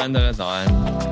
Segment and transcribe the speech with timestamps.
[0.00, 0.66] 早安，大家早安。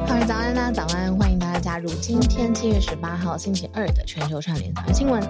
[0.07, 5.21] 各位早安，大家早安，欢迎大家加入今天七月十八号星期二的全球串联早安新闻。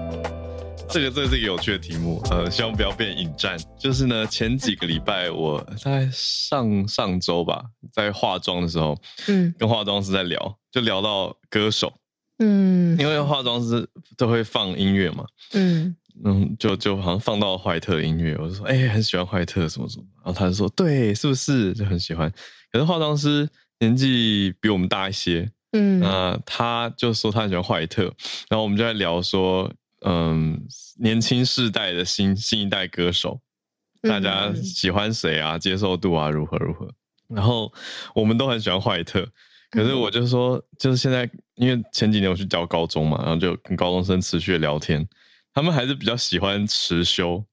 [0.89, 3.59] 这个这个是一个有趣的题目，呃，希望不要变引战。
[3.77, 11.93] 就是呢，前几个礼拜我在上上周吧，在化妆的时候，嗯，跟化妆师在聊，就聊到歌手，
[12.39, 15.97] 嗯，因为化妆师都会放音乐嘛，嗯。
[16.25, 22.33] 嗯，就就好像放到怀特音乐，我就说，哎、欸，很喜欢怀特什么什么，然后他就说，对，是不是就很喜欢？
[22.73, 23.49] 可是化妆师
[23.81, 28.05] 年纪比我们大一些，嗯，那他就说他很喜欢怀特，
[28.49, 29.73] 然后我们就在聊说，
[30.05, 30.61] 嗯，
[30.99, 33.41] 年轻世代的新新一代歌手，
[34.03, 35.59] 大家喜欢谁啊？
[35.59, 36.91] 接受度啊，如何如何？
[37.29, 37.73] 然后
[38.15, 39.27] 我们都很喜欢怀特，
[39.71, 45.07] 可是我就说，就是现在，因为前几年我去教高中嘛，然后就跟高中生持续的聊天。
[45.53, 47.45] 他们还是比较喜欢持修，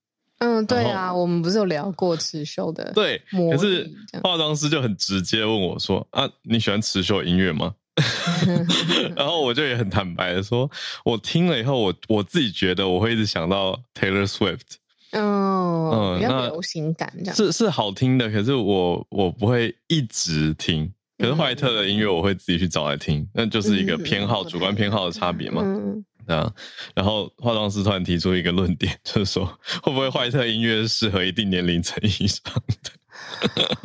[0.45, 3.19] 嗯，对啊，我们不是有聊过刺绣的，对。
[3.51, 3.89] 可是
[4.21, 7.73] 化妆师就很直接问我说：“啊，你喜欢刺绣音乐吗？”
[9.16, 10.69] 然后我就也很坦白的说
[11.03, 14.75] ：“我听了以后，我我自己觉得我会一直想到 Taylor Swift，
[15.11, 18.29] 嗯嗯，比较流行感这样，是是好听的。
[18.29, 26.51] 可是我我不会一直听，可是怀特的音乐我会自己去找来听，那就是一个偏好，主观偏好的差别嘛。”嗯啊，
[26.95, 29.45] 然后化妆师突然提出一个论点，就是说
[29.81, 32.41] 会不会怀特音乐是适合一定年龄层以上
[32.83, 32.91] 的？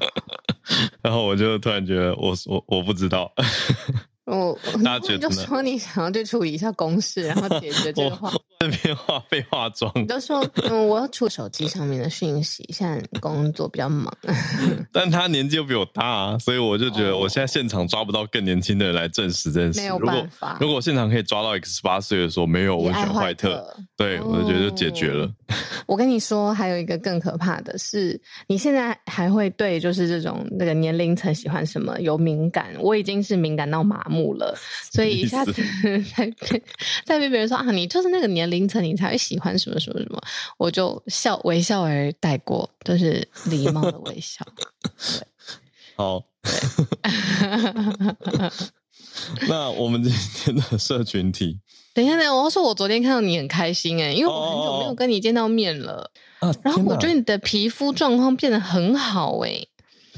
[1.02, 3.32] 然后我就突然觉得我，我我我不知道。
[4.26, 8.32] 我 大家觉得就说你想要去处理一下公式，然后解决这个话。
[8.60, 14.14] 这边化被化妆，你就说嗯，我要出手机上面的讯息，现在工作比较忙。
[14.92, 19.80] 但他年纪又比我大啊，所以我就觉得我现在现场抓不到更年轻的人来证实这件事。
[19.80, 20.58] 没有办法。
[20.60, 23.66] 如果现场可以抓到一个十八岁的说没有，我选怀特，
[23.96, 25.32] 对，哦、我就觉得就解决了。
[25.86, 32.74] 我跟你说，还有一个更可怕的是，你现在还会对就是这种那个年龄层喜欢什么有敏感？
[32.80, 34.54] 我已经是敏感到麻木了，
[34.92, 35.54] 所以一下子
[36.14, 36.62] 在被
[37.06, 40.20] 在被别人说啊，你就是那个年龄层，你才会喜欢什么什么什么，
[40.58, 44.44] 我就笑微笑而带过，都、就是礼貌的微笑。
[45.96, 46.24] 好。
[49.46, 51.58] 那我们今天的社群体。
[51.92, 56.10] 等一下，等一下，我要说，我昨天看到你很开心哎，因为我很久没有跟你见到面了。
[56.40, 59.62] 哦、然后我觉得你的皮肤状况变得很好哎，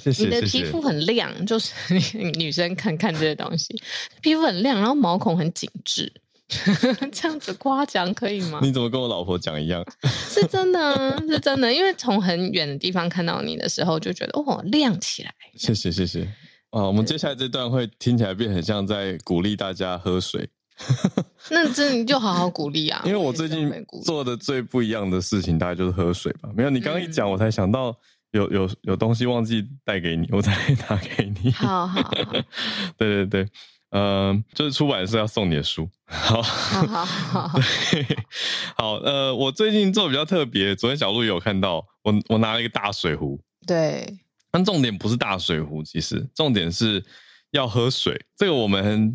[0.00, 0.22] 谢谢。
[0.25, 1.72] 你的皮肤很亮，就是
[2.38, 3.75] 女生看看这些东西，
[4.21, 6.12] 皮肤很亮，然后毛孔很紧致，
[7.12, 8.60] 这样子夸奖可以吗？
[8.62, 9.84] 你怎么跟我老婆讲一样？
[10.28, 15.32] 是真的，是真的，因为从很远的地方看到你的时候，就觉得哦，亮起来。
[15.56, 16.22] 谢谢，谢谢。
[16.70, 20.48] 啊，我们接下来这段会听起来变很像在鼓励大家喝水。
[21.50, 23.02] 那这你就好好鼓励啊！
[23.04, 23.70] 因为我最近
[24.04, 26.48] 做的最不一样的事情，大概就是喝水吧。
[26.56, 27.94] 没有，你刚刚一讲，我才想到
[28.30, 31.52] 有有有东西忘记带给你，我才拿给你。
[31.52, 32.10] 好好好，
[32.96, 33.50] 对对对，嗯、
[33.92, 35.88] 呃，就是出版社要送你的书。
[36.06, 37.58] 好，好好好，
[37.92, 38.04] 对，
[38.76, 43.38] 好，呃，我最近做的比较特别，昨天小鹿也有看到，我我拿了一个大水壶。
[43.66, 44.19] 对，
[44.50, 47.04] 但重点不是大水壶，其实重点是
[47.53, 48.20] 要喝水。
[48.36, 49.14] 这个我们。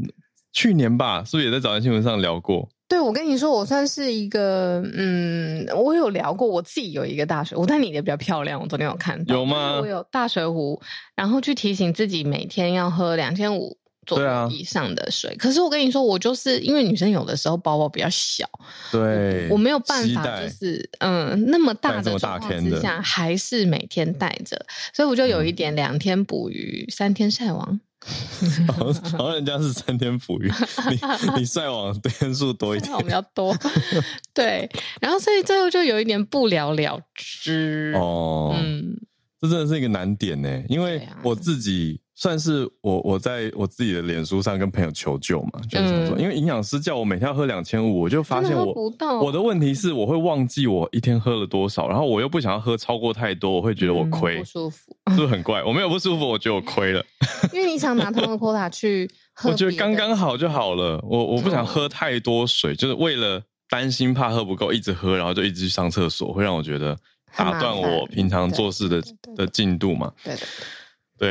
[0.53, 2.67] 去年吧，是不是也在早安新闻上聊过？
[2.87, 9.35] 对，我跟你说，我算是一个，嗯，我有聊过，我自己有一个大水壶，但你的比较漂亮，我昨天有看到。
[9.35, 9.77] 有吗？
[9.79, 10.81] 我有大水壶，
[11.15, 13.77] 然后去提醒自己每天要喝两千五
[14.07, 15.29] 左右以上的水。
[15.31, 18.49] 啊、可是我跟你说，我就是因为女生有的时候包包比较小，
[18.91, 27.79] 对我，我没有办法，就是嗯，那么大的状况之下，还是每天带着，所以我就有一点两天捕鱼，三天晒网。
[28.77, 30.49] 好像人家是三天捕鱼，
[30.89, 30.99] 你
[31.41, 33.53] 你晒网天数多一点，比较多。
[34.33, 34.69] 对，
[35.01, 37.93] 然后所以最后就有一点不了了之。
[37.97, 38.95] 哦，嗯，
[39.41, 41.99] 这真的是一个难点呢，因为我自己。
[42.19, 48.73] 算是我我在我自己的脸书上跟朋友求救嘛，就是说，因为营养师叫我每天要喝两千五，我就发现我
[49.21, 55.63] 我的问题是我会忘记我一天喝了多少，然后我又不想要喝超过太多，我会觉得我亏，不舒服，是不是很怪？
[55.63, 57.05] 我没有不舒服，我觉得我亏了，
[57.53, 60.99] 因为你想拿他们的 quota 去 喝，我觉得刚刚好就好了。
[61.07, 66.97] 我我不想喝太多水，就是为了担心怕喝不够，一直喝，然后就一直去上厕所，会让我觉得
[67.35, 69.03] 打断我平常做事的
[69.35, 70.11] 的进度嘛。
[70.23, 70.39] 对的。
[70.39, 70.45] 对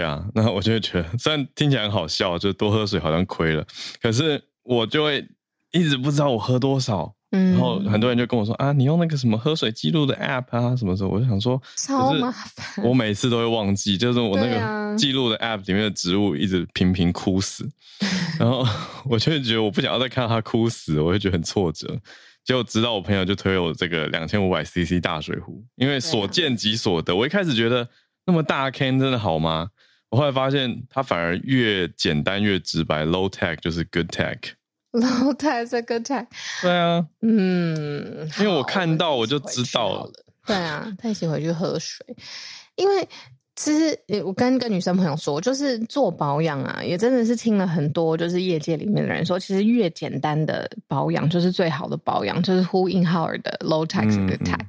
[0.03, 3.65] 啊，那我就会觉得，虽然听起来很好笑，就多喝水好像亏了，
[4.01, 5.27] 可是我就会
[5.73, 11.11] 一直不知道我喝多少，嗯，然后很多人就跟我说啊，你用那个什么喝水记录的 app 啊，什么时候？
[11.11, 17.65] 我就想说，超麻烦，我每次都会忘记，就是我那个记录的 app 里面的植物一直频频枯死，
[18.01, 18.07] 啊、
[18.41, 18.67] 然后
[19.05, 21.99] 我就会觉得我不想要再看到它枯死，我会觉得很挫折。
[22.45, 27.89] 结果直到我朋友就推我这个两千五百 cc 大水壶，因为所见即所得，我一开始觉得
[28.25, 29.69] 那么大 can 真的好吗？
[30.11, 34.39] 我后来发现它反而越简单越直白，low tech 就是 good tech。
[34.93, 36.27] low tech 是 good tech。
[36.63, 40.11] 对啊，嗯，因为我看到我就知道了。
[40.47, 42.05] 对啊，他一起回去喝水，
[42.77, 43.09] 因为。
[43.57, 54.61] 其实，我跟跟女生朋友说，就是做保养啊，也真的是听了很多，就是业界里面的人说，其实越简单的保养就是最好的保养，就是呼应浩尔的 low tax good tech，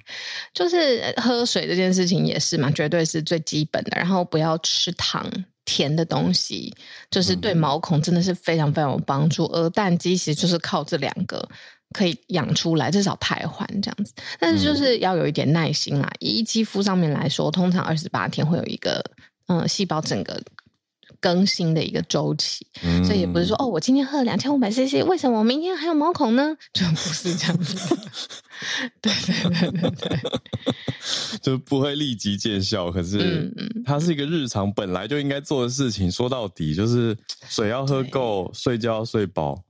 [0.54, 3.92] 就是喝水这件事情也是嘛，绝对是最基本的。
[3.98, 5.30] 然后不要吃糖、
[5.66, 6.74] 甜的东西，
[7.12, 9.44] 就是对毛孔真的是非常非常有帮助。
[9.48, 11.46] 而蛋肌其实就是靠这两个。
[11.94, 16.10] 可以养出来，至少汰换这样子，但是就是要有一点耐心啦。
[16.20, 19.04] 以肌肤上面来说，通常二十八天会有一个
[19.48, 20.42] 嗯细胞整个
[21.20, 26.56] 更新的一个周期，嗯、所以也不是说哦，我今天喝了两千五百 CC，为什么我明天还有毛孔呢？
[26.74, 27.98] 就不是这样子。
[29.02, 30.20] 对对对对对，
[31.42, 33.52] 就不会立即见效，可是
[33.86, 36.12] 它是一个日常本来就应该做的事情。
[36.12, 37.16] 说到底，就是
[37.48, 39.64] 水要喝够，睡觉要睡饱。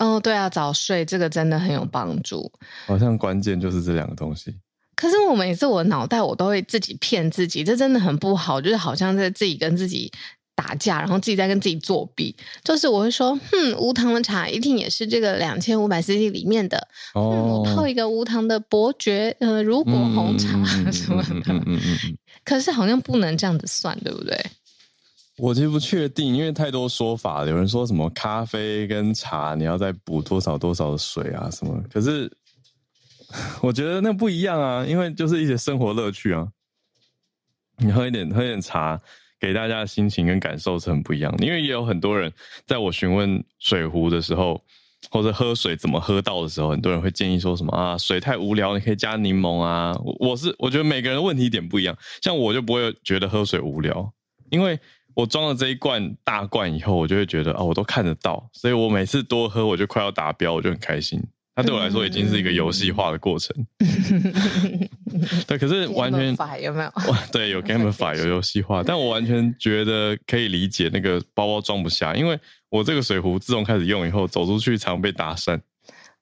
[0.00, 2.50] 哦，对啊，早睡这个真的很有帮助。
[2.86, 4.52] 好像关键就是这两个东西。
[4.96, 10.10] 可是我每次我脑袋我都会自己骗自己，这真的很不好，就是好像在自己跟自己
[10.54, 12.36] 打架，然后自己在跟自己作弊。
[12.62, 16.88] 就是我会说，哼，无糖的茶一定也是这个两千五百 CC 里面的。
[17.14, 20.62] 哦，我泡一个无糖的伯爵，呃，如果红茶
[20.92, 21.30] 什么的。
[21.46, 22.16] 嗯嗯嗯。
[22.44, 24.38] 可是好像不能这样子算，对不对？
[25.40, 27.48] 我其实不确定，因为太多说法了。
[27.48, 31.82] 有人说什么咖啡跟茶，你要再补多少多少的水啊什么？
[31.90, 32.30] 可是
[33.62, 36.46] 我觉得那不一样啊，因为就是一些生活乐趣啊。
[37.78, 39.00] 你喝一点喝一点茶，
[39.40, 41.46] 给大家的心情跟感受是很不一样的。
[41.46, 42.30] 因为也有很多人
[42.66, 44.62] 在我询问水壶的时候，
[45.10, 49.94] 或者喝水怎么喝到的时候，很多人会建议说什么啊，水太无聊，你可以加柠檬啊。
[50.18, 54.12] 我是我觉得每个人的问题点不一样，像我就不会觉得喝水无聊，
[54.50, 54.78] 因为。
[55.14, 61.22] 我装了这一罐大罐以后，我就会觉得啊，我都看得到，所以我每次多喝，我就快要达标，我就很开心。
[61.54, 63.54] 它对我来说已经是一个游戏化的过程。
[65.46, 66.92] 对，可是完全有没有？
[67.32, 72.38] 对，有 gamify 有游戏化，但我完全觉得可以理解那个包包装不下，因为
[72.70, 75.60] 我这个水壶自从开始用以后，走出去常被搭讪，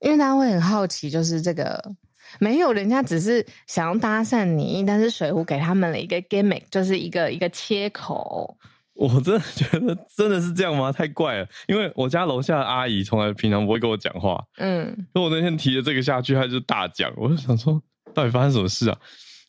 [0.00, 1.92] 因为大家会很好奇，就是这个。
[2.40, 8.54] 没有，人家只是想要搭讪你，但是水壶给他们了一个 gimmick，就是一个一个切口。
[8.98, 10.90] 我真的觉得真的是这样吗？
[10.90, 17.80] 太怪了，因为我家楼下的阿姨从来平常不会跟我讲话，嗯，所以我那天提了这个下去，她就大讲，我就想说，
[18.12, 18.98] 到底发生什么事啊？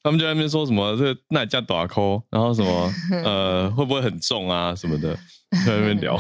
[0.04, 2.94] 他们就在那边说什么这个那叫大抠，然后什么
[3.26, 5.14] 呃会不会很重啊什么的，
[5.66, 6.18] 在那边聊，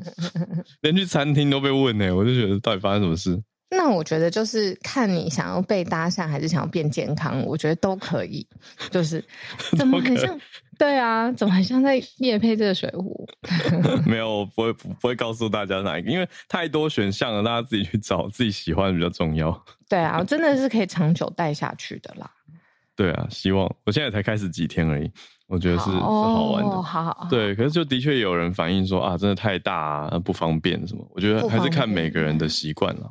[0.82, 3.42] 连去餐厅都被问呢、欸，我就觉得到底发生什么事？
[3.74, 8.46] 那我觉得就是看你想要被搭讪还是想要变健康，我觉得都可以。
[8.90, 9.24] 就是
[9.76, 10.38] 怎么很像？
[10.78, 13.26] 对啊，怎么很像在夜配这个水壶？
[14.04, 19.64] 没有，我不会不会告诉大家哪一个，因为太多选项了，大家自己去找自己喜欢的比较重要。
[19.88, 22.30] 对啊，真的是可以长久带下去的啦。
[22.96, 25.10] 对啊，希望我现在才开始几天而已，
[25.46, 26.70] 我觉得是好是好玩的。
[26.70, 31.06] 好，好，好，对，可是就的确有人反映说啊，真的太大啊，不方便什么。
[31.14, 33.10] 我觉得还是看每个人的习惯了。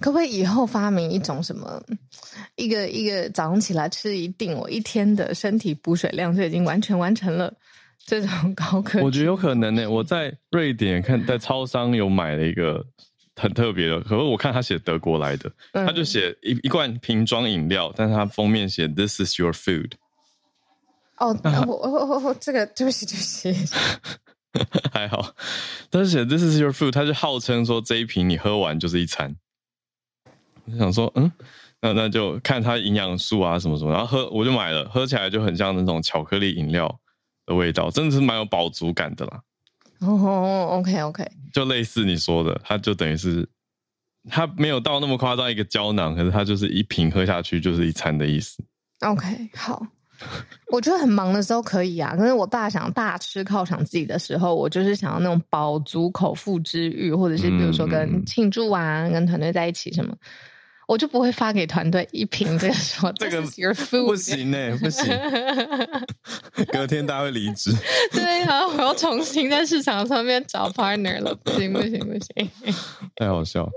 [0.00, 1.82] 可不可以以后发明一种什么，
[2.56, 7.52] 一个一个早上起来吃一定，我一天的身体补水量就已经完全完成了
[8.06, 9.04] 这种高科技？
[9.04, 9.86] 我觉得有可能呢、欸。
[9.86, 12.84] 我在瑞典看，在超商有买了一个
[13.36, 19.92] 很特别的，可是我看他写德国来的，嗯、他就写一一罐瓶装饮料，但是他封面写 "This is your food"。
[21.18, 23.52] 哦，我我我这个对不起对不起，
[24.92, 25.34] 还好，
[25.90, 29.34] 但是写 "This is your food"，他就号称说这一瓶你喝完就是一餐。
[30.70, 31.30] 我想说，嗯，
[31.80, 37.00] 那那就看它营养素啊什么什么，然后喝我就买了，喝起来就很像那种巧克力饮料
[37.46, 39.40] 的味道，真的是蛮有饱足感的啦。
[40.00, 43.48] 哦，OK OK，就类似你说的，它就等于是
[44.28, 48.62] 它没有到那么夸张一个胶囊，可是它就是一瓶喝下去就是一餐的意思。
[49.00, 49.86] OK，好。
[50.72, 60.12] 我觉得很忙的时候可以啊，可是我大想大吃犒赏自己的时候，我就是想要那种饱足口腹之欲，或者是比如说跟庆祝啊，嗯、跟团队在一起什么。
[60.88, 65.04] 我就不会发给团队一瓶这个说这个 your food 不行呢、欸，不行，
[66.72, 67.70] 隔天大家会离职。
[68.10, 72.50] 对啊，我要重新在市场上面找 partner 了，不行不行不行，
[73.16, 73.68] 太好笑。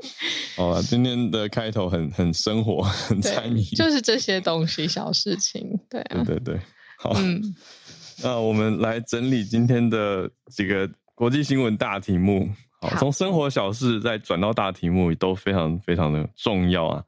[0.56, 6.62] 好了，今天的开头很很生活，很参与，就是这些东西小事情，对啊，对对对，
[6.98, 7.54] 好，嗯，
[8.24, 12.50] 那我们来整理今天的几个国际新闻大题目。
[12.82, 17.04] 好，从生活小事再转到大题目，都非常非常的重要啊。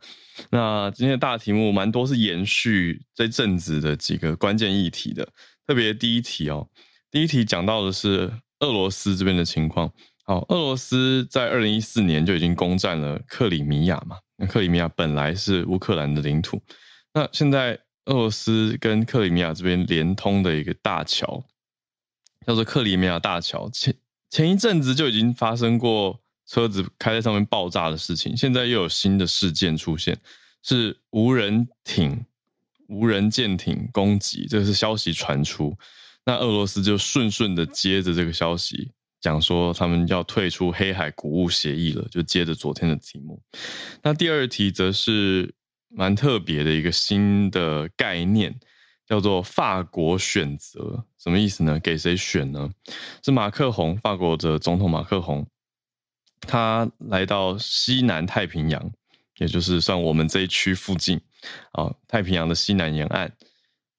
[0.52, 5.28] 那今天的大题目蛮多是延续这阵子的几个关键议题的，
[5.66, 6.68] 特别第一题哦。
[7.10, 9.92] 第一题讲到的是俄罗斯这边的情况。
[10.26, 14.18] 好，俄罗斯在二零一四年就已经攻占了克里米亚嘛。
[14.38, 16.62] 那克里米亚本来是乌克兰的领土，
[17.14, 17.74] 那现在
[18.06, 21.44] 俄罗斯跟克里米亚这边连通的一个大桥，
[22.46, 23.70] 叫做克里米亚大桥。
[23.72, 23.94] 前
[24.34, 30.18] 前一阵子就已经发生过车子开在上面爆炸的事情，现在又有新的事件出现，
[30.64, 32.26] 是无人艇、
[32.88, 35.78] 无人舰艇攻击，这个是消息传出。
[36.26, 38.90] 那俄罗斯就顺顺的接着这个消息，
[39.22, 43.40] 讲说他们要退出黑海谷物协议了，就接着昨天的题目。
[44.02, 45.54] 那第二题则是
[45.90, 48.60] 蛮特别的一个新的概念，
[49.06, 51.80] 叫做法国选择，什么意思呢？
[51.80, 52.70] 给谁选呢？
[53.24, 55.46] 是马克宏，法国的总统马克宏，
[56.42, 58.92] 他来到西南太平洋，
[59.38, 61.20] 也就是算我们这一区附近
[61.72, 63.32] 啊，太平洋的西南沿岸，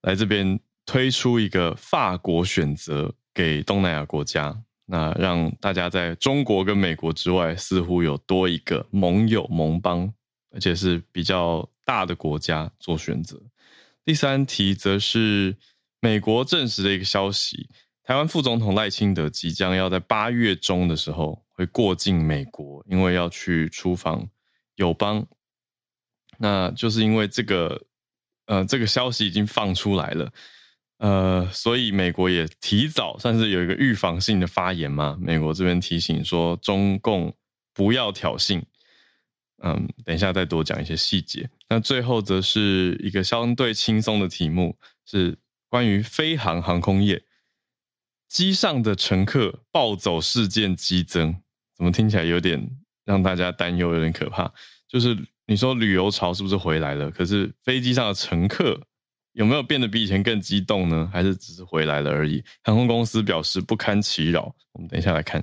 [0.03, 0.61] 来这边。
[0.87, 10.13] 推出一个法国选择给东南亚国家，那让大家在中国跟美国之外，似乎有多一个盟友盟邦，
[10.51, 13.41] 而且是比较大的国家做选择。
[14.05, 15.57] 第三题则是
[16.01, 17.69] 美国证实的一个消息：
[18.03, 24.29] 台湾副总统赖清德即将要在八月中的时候会过境美国，因为要去出访
[24.77, 25.27] 友邦。
[26.37, 27.81] 那就是因为这个，
[28.47, 30.33] 呃，这个消息已经放出来了。
[30.99, 35.17] 呃，所以美国也提早算是有一个预防性的发言嘛。
[35.21, 37.35] 美国这边提醒说，中共
[37.73, 38.63] 不要挑衅。
[39.65, 41.49] 嗯，等一下再多讲一些细节。
[41.69, 47.23] 那最后则是一个相对轻松的题目，是关于飞航航空业，
[48.29, 51.35] 机上的乘客暴走事件激增，
[51.75, 52.71] 怎么听起来有点
[53.05, 54.53] 让大家担忧，有点可怕。
[54.87, 55.17] 就是
[55.47, 57.11] 你说旅游潮是不是回来了？
[57.11, 58.81] 可是飞机上的乘客。
[59.33, 61.11] 有没有变得比以前更激动呢？
[61.13, 62.41] 还是只是回来了而已？
[62.63, 64.55] 航空公司表示不堪其扰。
[64.71, 65.43] 我们等一下来看。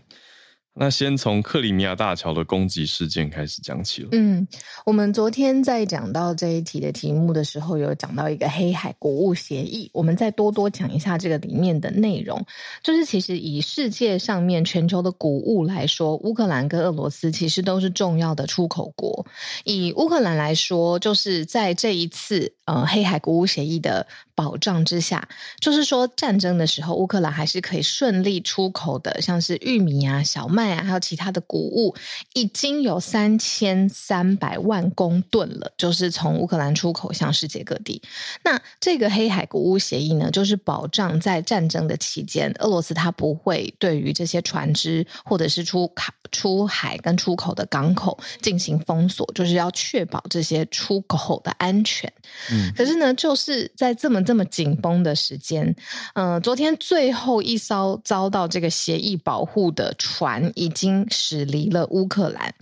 [0.74, 4.10] 那先从克里米亚大桥的攻击事件开始讲起了。
[4.14, 4.48] 嗯，
[4.86, 9.90] 我们昨天在讲到这一题的题目的时候，有讲到一个黑海谷物协议。
[9.94, 12.42] 我们再多多讲一下这个里面的内容。
[12.82, 19.26] 就是其实以世界上面全球的谷物来说，乌克兰跟俄罗斯其实都是重要的出口国。
[19.66, 25.28] 以乌克兰来说，就是在这一次呃黑海谷物协议的保障之下，
[25.60, 30.61] 就是说战争的时候，乌克兰还是可以顺利出口的，像是玉米啊、小麦。
[30.68, 31.96] 还有其他的谷物，
[32.34, 38.02] 已经有三千三百万公吨了，就是从乌克兰出口向世界各地。
[38.44, 52.12] 那这个黑海谷物协议呢，就是保障在战争的期间，俄罗斯它不会对于这些船只或者是出海、出海跟出口的港口进行封锁，就是要确保这些出口的安全。
[52.52, 55.66] 嗯，可是呢，就是在这么这么紧绷的时间，
[56.14, 60.51] 嗯、呃，昨天最后一艘遭到这个协议保护的船。
[60.56, 62.54] 已经驶离了乌克兰，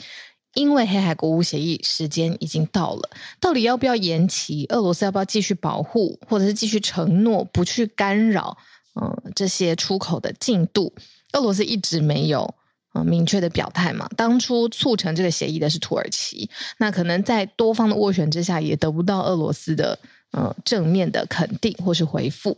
[0.53, 4.65] 因为黑海谷物协议时间已经到了，到底要不要延期？
[4.69, 8.58] 俄罗斯要不要继续保护，或者是继续承诺不去干扰？
[9.00, 10.93] 嗯、这些出口的进度，
[11.34, 12.53] 俄罗斯一直没有
[12.93, 14.10] 嗯、明确的表态嘛。
[14.17, 19.98] 当初促成这个协议的是土耳其，那可能在多方的斡旋之下，也得不到俄罗斯的
[20.34, 22.58] 嗯、正面的肯定或是回复。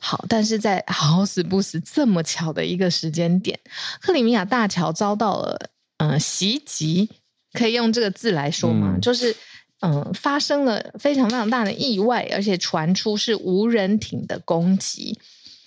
[0.00, 3.58] 好，但是在好死不死这么巧的一个时间点，
[4.00, 7.10] 克里米亚大桥遭到了呃袭击，
[7.52, 8.94] 可以用这个字来说吗？
[8.94, 9.34] 嗯、就是
[9.80, 15.18] 嗯、呃，发生了非常非常大的意外，而且传出是无人艇的攻击。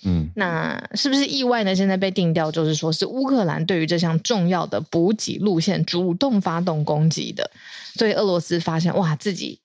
[0.04, 1.76] 嗯，那是不是意外呢？
[1.76, 7.50] 现在被定调就是说是乌克兰对于这项重要的补给路线主动发动攻击的，
[7.94, 9.60] 所以俄罗斯发现哇，自己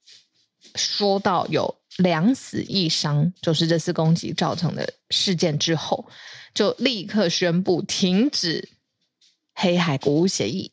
[0.75, 1.76] 说到有。
[1.97, 6.07] 两死一伤，就是这次攻击造成的事件之后，
[6.53, 8.69] 就立刻宣布停止
[9.53, 10.71] 黑海谷物协议。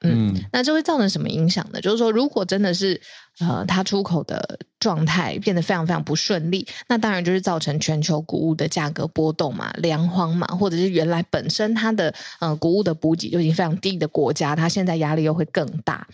[0.00, 1.80] 嗯，嗯，那这会造成什么影响呢？
[1.80, 3.00] 就是说，如果真的是
[3.40, 16.06] 呃，它出口的状态变得非常非常不顺利，那当然就是造成全球谷物的价格波动嘛，粮荒嘛，或者是原来本身它的呃谷物的补给就已经非常低的国家，它现在压力又会更大。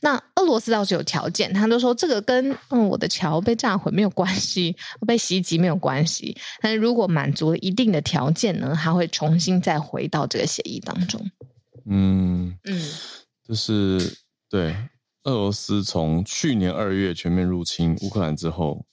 [0.00, 4.76] 那俄罗斯倒是有条件，他都说这个跟嗯我的桥被炸毁没有关系，
[5.06, 6.36] 被袭击没有关系。
[6.60, 11.20] 但是如果满足了一定的条件呢，他会重新再回到这个协议当中。
[11.86, 12.80] 嗯嗯，
[13.46, 14.16] 就是
[14.48, 14.76] 对
[15.24, 18.84] 俄罗斯从去年二月全面入侵乌克兰之后，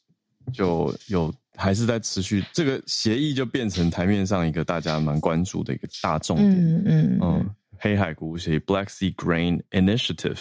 [0.52, 6.52] 就有还是在持续这个协议，就变成台面上一个大家蛮关注的一个大重点。
[6.52, 10.40] 嗯嗯嗯，黑海谷物协议 （Black Sea Grain Initiative）。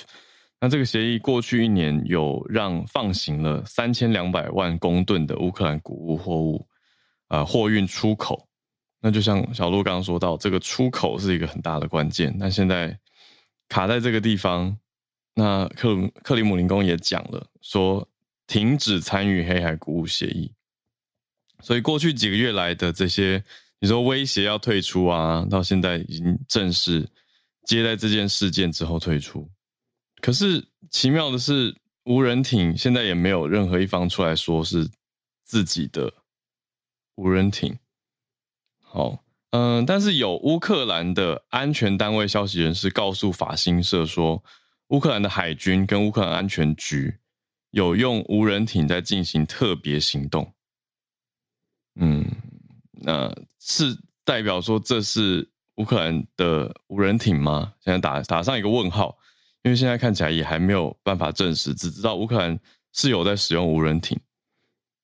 [0.64, 6.66] 那这个协议过去一年有让放行了三千两百万公吨的乌克兰谷物货物，
[7.28, 8.48] 呃，货运出口。
[8.98, 12.34] 那就像小鹿刚刚说到，这个出口是一个很大的关键。
[12.38, 12.98] 那现在
[13.68, 14.74] 卡在这个地方，
[15.34, 18.08] 那克克里姆林宫也讲了，说
[18.46, 20.50] 停止参与黑海谷物协议。
[21.60, 23.44] 所以过去几个月来的这些，
[23.80, 27.06] 你说威胁要退出啊，到现在已经正式
[27.66, 29.46] 接待这件事件之后退出。
[30.24, 31.76] 可是奇妙的是，
[32.06, 34.88] 无人艇现在也没有任何一方出来说是
[35.44, 36.10] 自己的
[37.16, 37.78] 无人艇。
[38.80, 44.42] 好，嗯，但是有乌克兰的安全单位消息人士告诉法新社说，
[44.88, 47.18] 乌克兰的海军跟乌克兰安全局
[47.72, 50.54] 有用无人艇在进行特别行动。
[51.96, 52.24] 嗯，
[52.92, 57.74] 那是代表说这是乌克兰的无人艇吗？
[57.80, 59.18] 现在打打上一个问号，
[59.64, 62.58] 因为现在看起来也还没有办法证实，只知道乌克兰
[62.92, 64.18] 是有在使用无人艇。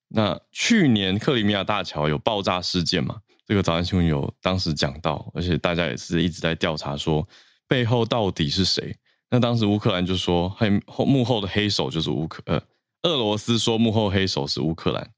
[0.07, 3.19] 那去年克里米亚大桥有爆炸事件嘛？
[3.45, 7.27] 这个早安新闻有当时讲到，而且大家也是一直在调查，说
[7.67, 8.95] 背后到底是谁？
[9.29, 10.69] 那当时乌克兰就说黑
[11.05, 12.61] 幕后的黑手就是乌克呃，
[13.01, 15.11] 俄罗斯说幕后黑手是乌克兰，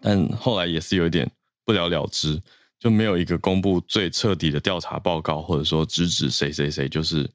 [0.00, 1.30] 但后来也是有一点
[1.64, 2.40] 不了了之，
[2.78, 7.28] 就没有一个公布最彻底的调查报告，或者说直指谁谁谁就是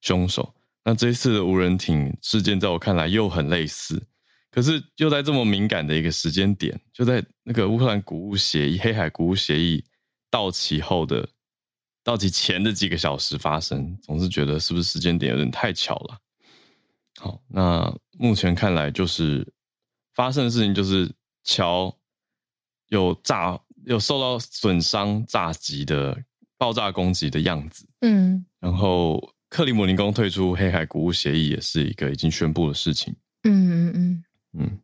[0.00, 0.54] 凶手。
[0.84, 4.02] 那这一次的无人艇事件，在我看来又很类似。
[4.50, 9.84] 可是就在这么敏感的一个时间点，就在那个乌克兰谷物协议、黑海谷物协议
[10.30, 11.28] 到期后的
[12.02, 16.18] 到期前的几个小时发生，总是觉得是不是时间点有点太巧了？
[17.20, 19.46] 好，那目前看来就是
[20.14, 21.12] 发生的事情就是
[21.44, 21.94] 桥
[22.88, 26.16] 有炸、有受到损伤、炸击的
[26.56, 27.86] 爆炸攻击的样子。
[28.00, 33.14] 嗯，然后克里姆林宫退出黑海谷物协议也是一个已经宣布的事情。
[33.44, 34.24] 嗯嗯嗯。
[34.58, 34.78] 嗯，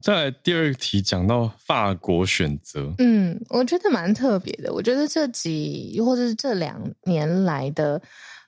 [0.00, 4.72] 再来第二题讲到法国选择，嗯，我觉得蛮特别的。
[4.72, 8.00] 我觉得这几或者是这两年来的。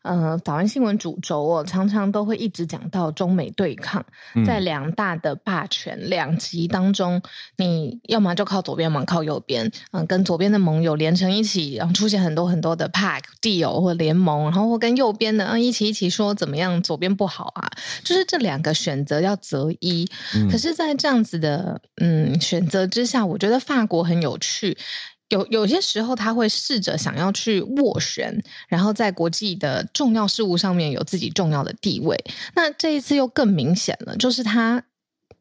[0.06, 4.04] 呃，早安新闻主轴哦，常常都会一直讲到中美对抗，
[4.46, 7.20] 在两大的霸权两极当中，
[7.56, 17.68] 你要么就靠左边，要么靠右边，嗯、呃，跟左边的盟友连成一起，然后出现很多很多的 pact deal 或联盟，然后或跟右边的嗯一起一起说怎么样，左边不好啊，
[18.04, 20.08] 就是这两个选择要择一。
[20.34, 24.78] 嗯、可是，在这样子的嗯选择之下，我觉得法国很有趣。
[25.28, 32.16] 有有些时候，他会试着想要去斡旋，然后在国际的重要事务上面有自己重要的地位。
[32.54, 34.84] 那这一次又更明显了，就是他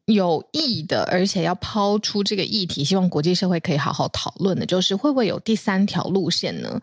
[0.06, 6.82] 有意的，而且要抛出这个议题，希望国际社会可以好好讨论的，就是会不会有第三条路线呢？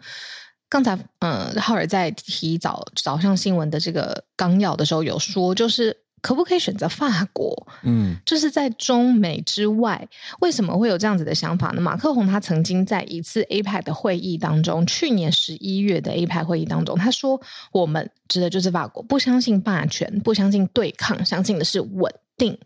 [0.69, 6.03] 刚才，嗯，浩尔在提早早上新闻的这个纲要的时候有说，就是。
[6.23, 7.67] 可不可以选择法国？
[7.83, 10.09] 嗯，就是在中美之外，
[10.41, 11.81] 为什么会有这样子的想法呢？
[11.81, 17.41] 马克宏他曾经在一次 APEC 的会议当中，去年十一月的 APEC 会议当中，他说
[17.73, 22.57] ：“我们指的就是法国，不相信霸权，不相信对抗，相信的是稳定。”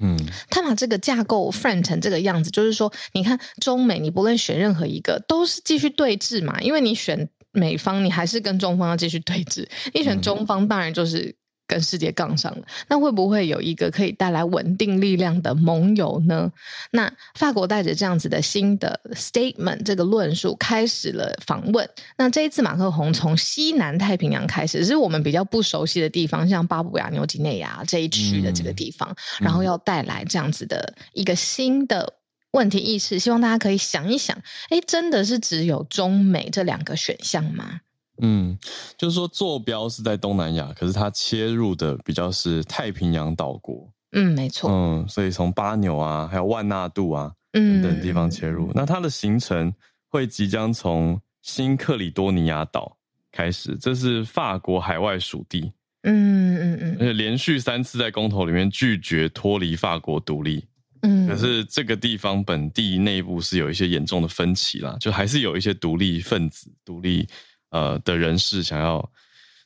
[0.00, 0.18] 嗯，
[0.50, 11.36] 他把这个架构 frame 成这个样子，就是说，你看中美，你不论选任何一个，都是继续对峙嘛，因为你选美方，你还是跟中方要继续对峙；你选中方，当然就是。
[11.66, 16.52] 跟世界杠上了，那会不会有一个可以带来稳定力量的盟友呢？
[16.90, 21.88] 那法国带着这样子的新的 statement 这个论述开始了访问。
[22.16, 29.08] 那这一次马克宏从西南太平洋开始，是我们比较不熟悉的地方，像巴布亚纽几内亚这一区的这个地方，
[29.40, 32.12] 嗯、然后要带来这样子的一个新的
[32.52, 34.36] 问题意识，希望大家可以想一想，
[34.68, 37.80] 哎，真的是只有中美这两个选项吗？
[38.18, 38.56] 嗯，
[38.96, 43.90] 就是说坐标是在东南亚，可是它切入的比较是太平洋岛国。
[44.12, 44.70] 嗯，没错。
[44.70, 48.68] 嗯，所以从巴纽啊，还有万纳度啊，等等地方切入。
[48.68, 49.74] 嗯、那它的行程
[50.08, 52.96] 会即将从新克里多尼亚岛
[53.32, 55.72] 开始，这是法国海外属地。
[56.04, 60.64] 嗯嗯嗯，而且连续三次在公投里面拒绝脱离法国独立。
[61.02, 67.26] 嗯，可是这个地方本地内部是有一些严重的分歧啦，就还是有一些独立分子独立。
[67.74, 69.10] 呃的人士想要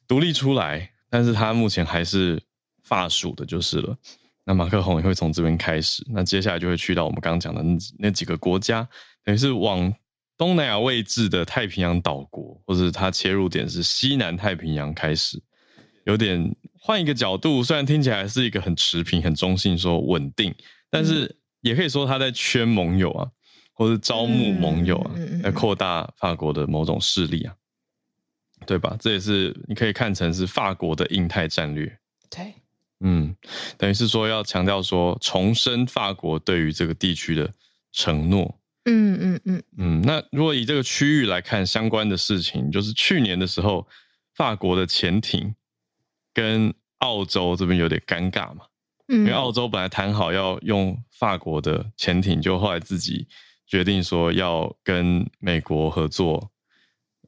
[0.07, 2.43] 独立出来，但是他目前还是
[2.83, 3.95] 法属的，就是了。
[4.45, 8.89] 那马克宏也会从这边开始，那接下来就会去到我们刚刚讲的那那几个国家，
[9.23, 9.93] 等于是往
[10.39, 15.39] 东南亚位置的太平洋岛国，或者他切入点是西南太平洋开始，
[16.07, 20.55] 有点换一个角度，虽然听起来是一个很持平、很中性说稳定，
[20.89, 23.29] 但是也可以说他在圈盟友啊，
[23.75, 25.11] 或者招募盟友啊，
[25.43, 27.55] 来扩大法国的某种势力啊。
[28.69, 28.95] 对吧？
[29.01, 31.99] 这也是你可以看成是法国的印太战略。
[32.29, 32.53] 对，
[33.01, 33.35] 嗯，
[33.79, 37.51] 等于是说要强调说重申法国对于这个地区的
[37.93, 38.61] 承诺。
[38.85, 40.03] 嗯嗯嗯嗯。
[40.03, 43.89] 那如果以这个区域来看相关的事情，就是去年的时候，
[44.35, 45.55] 法国的潜艇
[46.35, 48.67] 跟澳洲这边有点尴尬嘛。
[49.09, 49.21] 嗯。
[49.21, 53.27] 因为澳洲本来谈好要用法国的潜艇，就后来自己
[53.67, 56.51] 决定说要跟美国合作，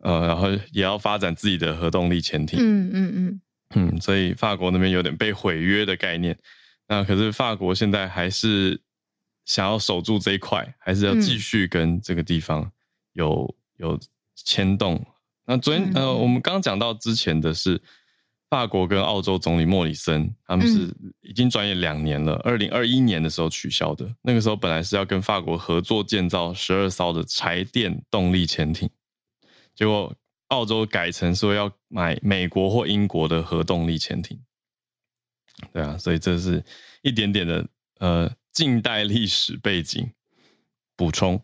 [0.01, 2.59] 呃，然后也要发展自己的核动力潜艇。
[2.61, 3.41] 嗯嗯嗯。
[3.73, 6.37] 嗯，所以法国那边有点被毁约的概念。
[6.89, 8.81] 那可是法国现在还是
[9.45, 12.69] 想要守住这一块，还是要继续跟这个地方
[13.13, 13.45] 有、
[13.79, 14.01] 嗯、有
[14.35, 15.01] 牵动。
[15.47, 17.81] 那昨天、嗯、呃，我们刚刚讲到之前的是
[18.49, 24.13] 法国跟澳洲总理莫里森，他们是已经转眼两年了，二零二一年的时候取消的。
[24.23, 28.91] 那个时候本来是要跟法国合作建造十二艘的柴电动力潜艇，
[29.81, 30.15] 结果
[30.49, 34.39] 澳洲改成说要买美国或英国的核动力潜艇。
[35.73, 36.63] 对啊，所以这是
[37.01, 37.67] 一点点的
[37.99, 40.13] 呃近代历史背景
[40.97, 41.43] 补充。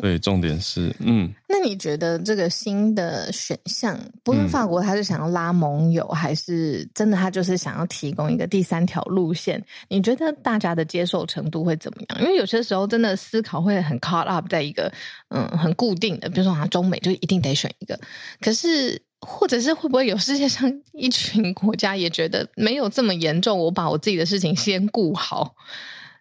[0.00, 1.32] 对，重点是嗯。
[1.48, 9.62] 那你觉得这个新的选项，不论法国他是想要拉盟友，嗯、还是真的他就是想要提供一个第三条路线？
[9.88, 12.20] 你觉得大家的接受程度会怎么样？
[12.22, 14.92] 因为有些时候真的思考会很 caught up 在一个
[15.28, 17.98] 嗯很固定的，比如说啊中美就一定得选一个，
[18.40, 19.00] 可是。
[19.26, 23.58] 或者是会不会有世界上一群国家也觉得没有这么严重？
[23.58, 25.54] 我把我自己的事情先顾好，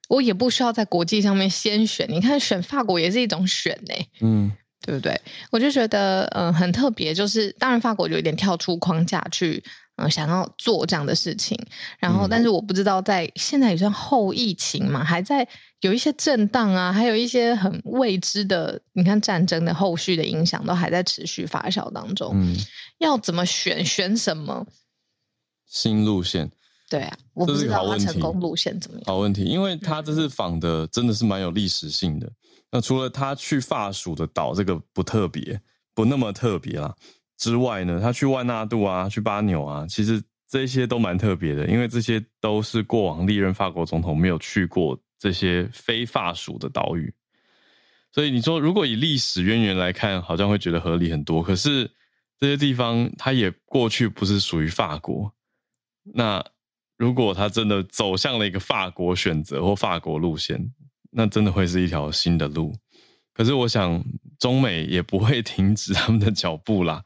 [0.10, 2.08] 我也不需要在国际上面先选。
[2.10, 5.20] 你看，选法国也是一种选呢、欸，嗯，对不对？
[5.52, 7.14] 我就觉得，嗯、呃，很特别。
[7.14, 9.64] 就是当然，法国就有点跳出框架去。
[9.96, 11.56] 嗯，想要做这样的事情，
[12.00, 15.48] 然后，但是我不知道在现在也算后疫情嘛，还在
[15.82, 22.32] 有一些震荡啊，还有一些很未知的，你看战争的后续的影响都还在持续发酵当中。
[22.34, 22.58] 嗯，
[22.98, 23.86] 要怎么选？
[23.86, 24.66] 选什么
[25.68, 26.50] 新路线？
[26.94, 29.04] 对啊，我不知道他成功路线怎么样。
[29.08, 32.32] 好问题，因为他这次访的真的是蛮有历史性的。
[32.72, 35.60] 那除了他去法属的岛，这个不特别，
[35.96, 36.94] 不那么特别啦。
[37.36, 47.12] 之外呢，他去万纳度啊，去巴纽啊，其实这些都蛮特别的，因为这些都是过往历任法国总统没有去过这些非法属的岛屿。
[48.12, 51.42] 所以你说，如果以历史渊源来看，好像会觉得合理很多。
[51.42, 51.90] 可是
[52.40, 55.34] 这些地方，它也过去不是属于法国。
[56.04, 56.46] 那
[56.98, 60.72] 如果他真的走向了一个法国选择或法国路线，
[61.12, 62.76] 那真的会是一条新的路。
[63.34, 64.04] 可是我想，
[64.40, 67.04] 中美也不会 停止他们的脚步啦。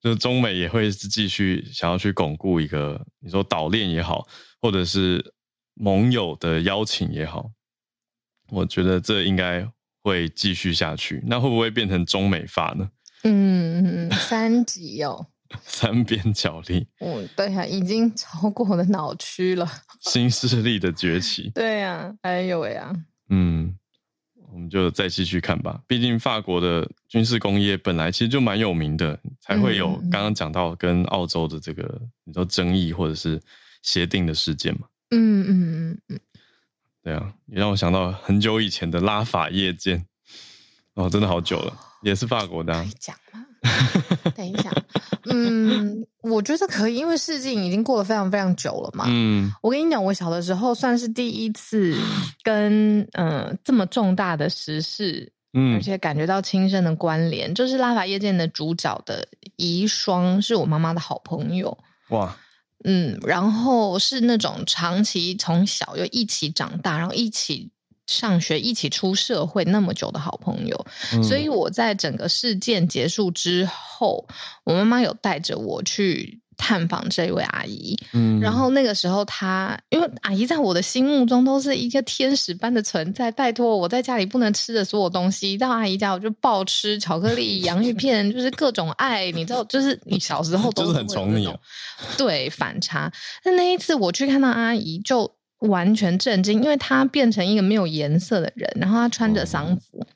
[0.00, 4.24] 就中美也会继续想要去巩固一个，你说岛链也好，
[4.60, 5.34] 或者是
[5.74, 7.50] 盟友的邀请也好，
[8.50, 9.68] 我觉得这应该
[10.04, 11.20] 会继续下去。
[11.26, 12.88] 那会不会变成中美法呢？
[13.24, 15.26] 嗯，三级哦，
[15.62, 16.86] 三边角力。
[17.00, 19.68] 嗯，对呀、啊，已经超过我的脑区了。
[20.00, 21.50] 新势力的崛起。
[21.54, 22.92] 对呀、啊，哎呦喂呀，
[23.30, 23.74] 嗯。
[24.50, 25.78] 我们就再继续看吧。
[25.86, 33.38] 毕竟法国的军事工业本来其实就蛮有名的，才会有刚刚讲到跟澳洲的这个你说争议或者是
[33.82, 34.88] 协定的事件嘛。
[35.10, 36.20] 嗯嗯嗯嗯，
[37.02, 40.06] 对啊，也让我想到很久以前的拉法夜舰。
[40.94, 42.82] 哦，真的好久了，也是法国的、啊。
[42.82, 43.44] 可以讲吗？
[44.34, 44.72] 等一下，
[45.26, 49.04] 嗯，我觉得可以，因为事情已经过了非常非常久了嘛。
[49.08, 51.96] 嗯，我跟你讲，我小的时候算是第一次
[52.42, 61.76] 跟嗯、呃、这么重大的时事，嗯，而且感觉到亲身的关联，就是拉法夜店的主角的遗孀是我妈妈的好朋友。
[62.10, 62.36] 哇，
[62.84, 67.70] 嗯，然后是那种长期从小就一起长大，然后一起。
[68.08, 74.26] 上学一起出社会那么久的好朋友，嗯、所以我在整个事件结束之后，
[74.64, 77.94] 我妈妈有带着我去探访这位阿姨。
[78.14, 83.30] 嗯，然后那个时候她，因为阿姨在我的心目中都是一个天使般的存在。
[83.30, 89.30] 拜托，我在家里不能吃的所有东西，到阿姨家我就暴吃巧克力、洋芋片，就是各种爱。
[89.32, 91.60] 你知道，就是你小时候 都是很宠你、哦，
[92.16, 93.12] 对反差。
[93.44, 95.30] 那那一次我去看到阿姨就。
[95.60, 100.06] 完全震惊，因为他变成一个没有颜色的人，然后他穿着丧服，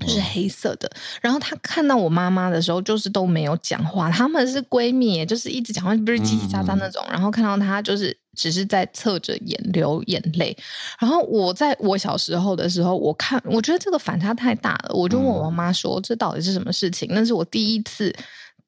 [0.00, 0.90] 就、嗯、是黑色的。
[1.20, 4.10] 然后他看到我妈妈的时候，就是都没有讲话。
[4.10, 7.04] 她们是闺蜜，就是一直讲话，不是叽叽喳喳那种。
[7.08, 10.56] 嗯、然后看到她，就是只是在侧着眼流眼泪。
[10.98, 18.14] 然后我在我小时候的时候，我看我觉得这个反差太大了，我就问我妈妈说：“嗯、这到底是什么事情？”那是我第一次。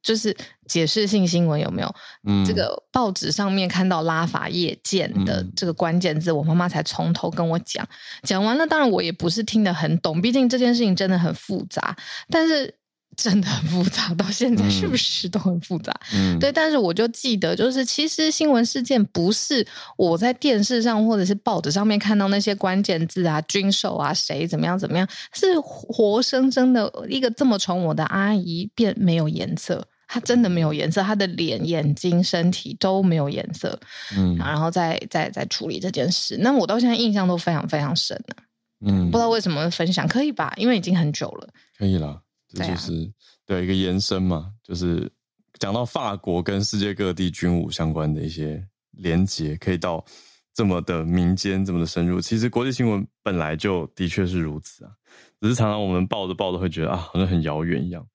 [0.02, 0.36] 就是
[0.66, 1.94] 解释性新闻有没有？
[2.26, 7.86] 嗯，这个报纸上面看到拉法叶舰的这个关键字，嗯、我妈妈才从头跟我讲。
[8.24, 11.96] 讲完了，当然我也不是听得很懂，毕竟这件事情真的很复杂。
[12.28, 12.74] 但是
[13.14, 15.92] 真的很复杂，到现在是不是都很复杂？
[16.14, 16.50] 嗯，对。
[16.50, 19.66] 但是我就记得，就是其实新闻事件不是
[19.98, 33.80] 我在电视上或者是报纸上面看到那些关键字啊，军售啊，谁怎么样怎么样，是活生生的一个这么宠我的阿姨变没有颜色，她真的没有颜色，他的脸、眼睛、身体都没有颜色。
[34.14, 38.36] 嗯，然后再再再处理这件事，那我到现在印象都非常非常深了。
[38.84, 40.52] 嗯，不知道为什么分享可以吧？
[40.58, 41.48] 因为已经很久了。
[41.78, 42.20] 可以了。
[42.50, 43.10] 这就是
[43.46, 45.10] 对、啊、一个延伸嘛，就是
[45.58, 50.04] 讲到法国跟世界各地军武相关的一些连结，可以到
[50.52, 52.20] 这么的民间，这么的深入。
[52.20, 54.90] 其实国际新闻本来就的确是如此啊，
[55.40, 58.06] 只是常常我们抱着抱着会觉得啊，好像很遥远一样。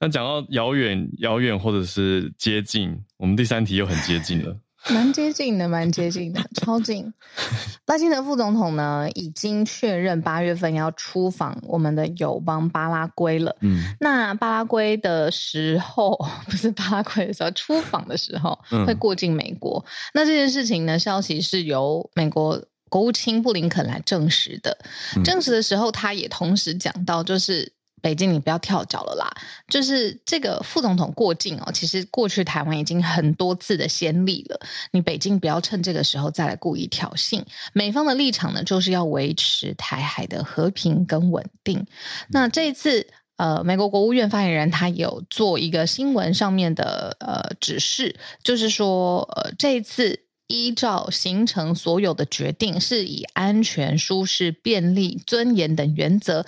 [0.00, 4.56] 那讲到遥远、遥远或者是接近，我们第三题又很接近了。
[4.90, 7.12] 蛮接近的，蛮接近的，超近。
[7.86, 13.56] 赖清德副总统呢，已经确认八月份要出访我们的友邦巴拉圭了。
[13.60, 18.56] 嗯，那巴拉圭的时候，不是巴拉圭的时候，出访的时候
[18.86, 19.84] 会过境美国。
[19.84, 24.78] 嗯、那这件事情呢，消息是由美国国务卿布林肯来证实的。
[25.16, 27.72] 嗯、证实的时候，他也同时讲到，就是。
[28.02, 29.30] 北京，你不要跳脚了啦！
[29.68, 34.60] 就是这个副总统过境哦，其实过去台湾已经很多次的先例了。
[34.92, 37.42] 你北京不要趁这个时候再来故意挑衅。
[37.72, 41.86] 美方的立场呢，就是要维持台海的和平跟稳定。
[42.28, 43.06] 那这一次，
[43.36, 56.46] 呃，美国国务院发言人他有做一个新闻上面的呃指示，就是说，呃，这一次依照行程所有的决定，是以安全、舒适、便利、尊严等原则。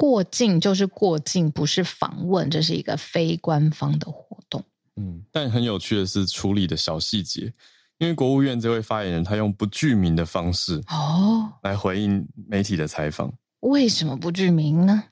[0.00, 4.64] 过境就是过境，不是访问，这是一个非官方的活动。
[4.96, 7.52] 嗯，但很有趣的是处理的小细节，
[7.98, 13.30] 因为国务院这位发言人他用不具名的方式哦来回应媒体的采访。
[13.60, 15.04] 为什么不具名呢？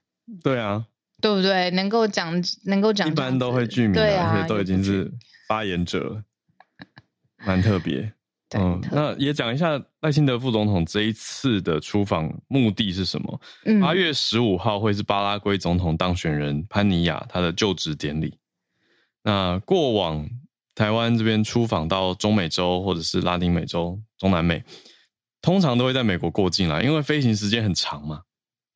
[0.43, 0.87] 对啊，
[1.21, 1.71] 对不对？
[1.73, 5.13] 能够讲，能够讲，一般都会具名，对啊，而且都已经是
[5.47, 6.23] 发言者了，
[7.45, 8.11] 蛮特别。
[8.57, 13.41] 嗯，那也讲一下赖清德副总统这一次的出访目的是什么？
[13.67, 18.39] 嗯，八月十五号会是巴拉圭总统当选人潘尼亚他的就职典礼。
[19.23, 20.27] 那过往
[20.75, 24.65] 台湾这边出访到中美洲或者是拉丁美洲、中南美，
[25.43, 28.23] 通常都会在美国过境啦，因为飞行时间很长嘛，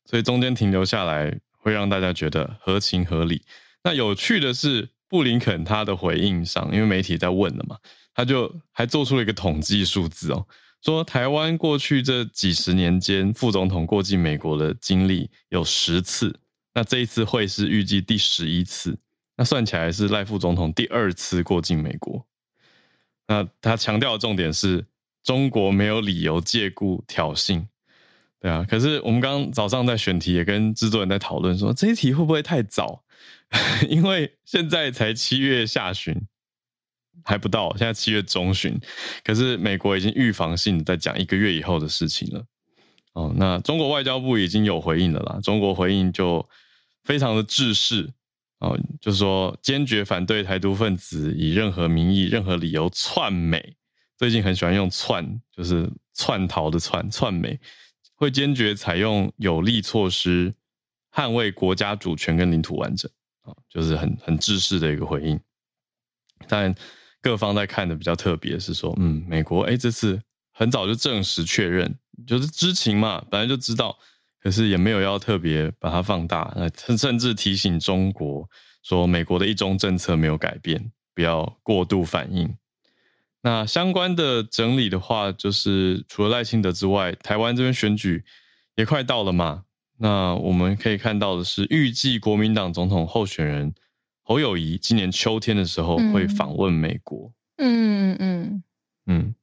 [0.05, 3.41] 所以中间停留下来会让大家觉得合情合理。
[3.83, 7.77] 那有趣的是，布林肯他的回应上，因为媒体在问了嘛。
[8.13, 10.45] 他就还做出了一个统计数字哦，
[10.83, 16.39] 说台湾过去这几十年间，副总统过境美国的经历有十次，
[16.73, 18.97] 那这一次会是预计第十一次，
[19.37, 22.25] 那算起来是赖副总统第二次过境美国。
[23.27, 24.85] 那他强调的重点是
[25.23, 27.65] 中国没有理由借故挑衅，
[28.39, 28.65] 对啊。
[28.69, 33.03] 可是我们刚刚早上在选题也跟制作人在讨论说，这一题会不会太早？
[33.87, 36.27] 因为现在才七月下旬。
[37.23, 38.79] 还不到，现在七月中旬，
[39.23, 42.45] 可是美国已经预防性的在讲一个月以后的事情了。
[43.13, 45.39] 哦，那中国外交部已经有回应了啦。
[45.43, 46.43] 中国回应就
[47.03, 48.11] 非常的制式，
[48.57, 53.75] 哦，就是说坚决反对台独分子以任何名义、任何理由窜美。
[54.17, 57.59] 最近很喜欢用“窜”，就是窜逃的“窜”，窜美，
[58.15, 60.51] 会坚决采用有力措施
[61.13, 63.11] 捍卫国家主权跟领土完整。
[63.43, 65.39] 啊，就是很很制式的一个回应，
[66.47, 66.73] 但。
[67.23, 73.97] 各方在看的比较特别是说，嗯，美国哎，这次很早就证实确认，就是知情嘛，本来就知道，
[74.41, 78.45] 可是也没有要特别把它放大，那甚至提醒中国
[78.83, 82.53] 说，美国的一中政策没有改变，不要过度反应。
[83.41, 88.21] 那相关的整理的话，就是除了赖清德之外，台湾这边选举
[88.75, 89.63] 也快到了嘛，
[89.97, 93.73] 那我们可以看到的是，预计国民党总统候选人。
[94.23, 97.31] 侯友谊今年秋天的时候会访问美国。
[97.57, 98.63] 嗯嗯嗯
[99.05, 99.35] 嗯，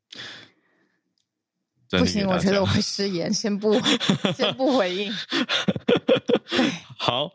[1.90, 3.75] 不行，我觉得我会失言，先不
[4.37, 5.12] 先不回应。
[6.99, 7.31] 好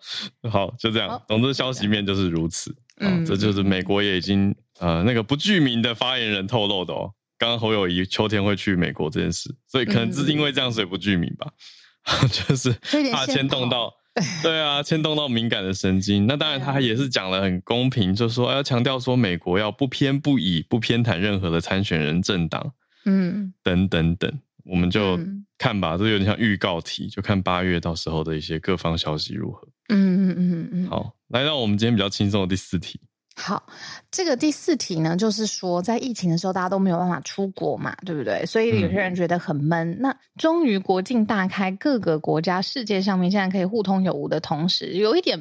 [0.49, 1.21] 好，就这样。
[1.27, 2.75] 总之，消息面就是如此。
[2.97, 7.13] 嗯，这就是美国也已经呃那个不具名的发言人透露的哦。
[7.37, 11.51] 刚刚侯友谊秋天会去美国这件事，所以可能是因为这样，所以不具名吧，
[12.31, 12.71] 就是
[13.11, 13.93] 怕牵动到。
[14.41, 16.25] 对啊，牵动到敏感的神经。
[16.25, 22.71] 那当然，他也是讲了很公平，就是说要强调说，美国要不偏不倚，不偏袒任何的参选人政党，
[23.03, 24.31] 嗯，等等等，
[24.63, 25.19] 我们就
[25.57, 25.97] 看吧。
[25.97, 29.67] 这有点像预告题，就看八月到时候的一些各方消息如何。
[29.89, 30.87] 嗯嗯嗯嗯。
[30.87, 32.99] 好，来到我们今天比较轻松的第四题。
[33.37, 33.61] 好，
[34.09, 38.45] 这个第四题呢，就是说在疫情的时候，大家都没有办法出国嘛，对不对？
[38.45, 39.91] 所以有些人觉得很闷。
[39.91, 45.37] 嗯、那终于国境大开，各个国家、世界上面现在可以互通有无的同时，有一点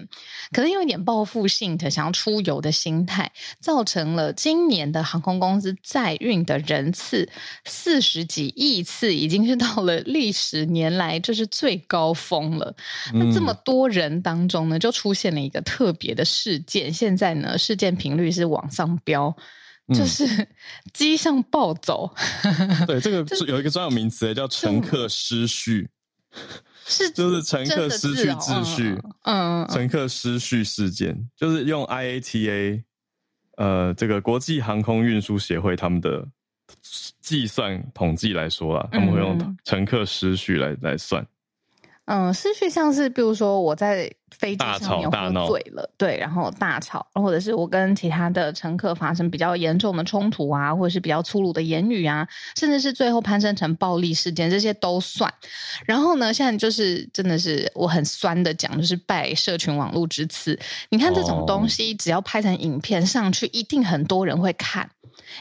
[0.51, 3.31] 可能有一点报复性的想要出游的心态，
[3.61, 7.29] 造成了今年的航空公司载运的人次
[7.65, 12.75] 四十几亿次，已经是到了历史年来就是最高峰了。
[13.13, 17.95] 那这么多人当中呢，就出现了一个特别的事件，现在呢，事件。
[17.95, 19.35] 频率是往上飙，
[19.95, 20.27] 就是
[20.93, 22.13] 机上暴走。
[22.43, 25.89] 嗯、对，这个 有一个专有名词叫乘客失序，
[26.87, 28.99] 是 就是乘客失去秩序。
[29.23, 32.83] 嗯，乘客失序事件就是用 IATA，
[33.57, 36.27] 呃，这个国际航空运输协会他们的
[37.21, 41.25] 计算统计来说啊，他们会用乘客失序来来算。
[42.07, 55.33] 嗯，失去像是，比如说我在飞机上面喝醉了，对，然后大吵，或者是我跟其他的乘客发生比较严重的冲突啊，或者是比较粗鲁的言语啊，甚至是最后攀升成暴力事件，这些都算。
[55.87, 60.59] 然后呢，现在就是真的是我很酸的讲，就是拜社群网络之赐。
[60.91, 64.91] 你看这种东西，只要拍成影片上去，一定很多人会看。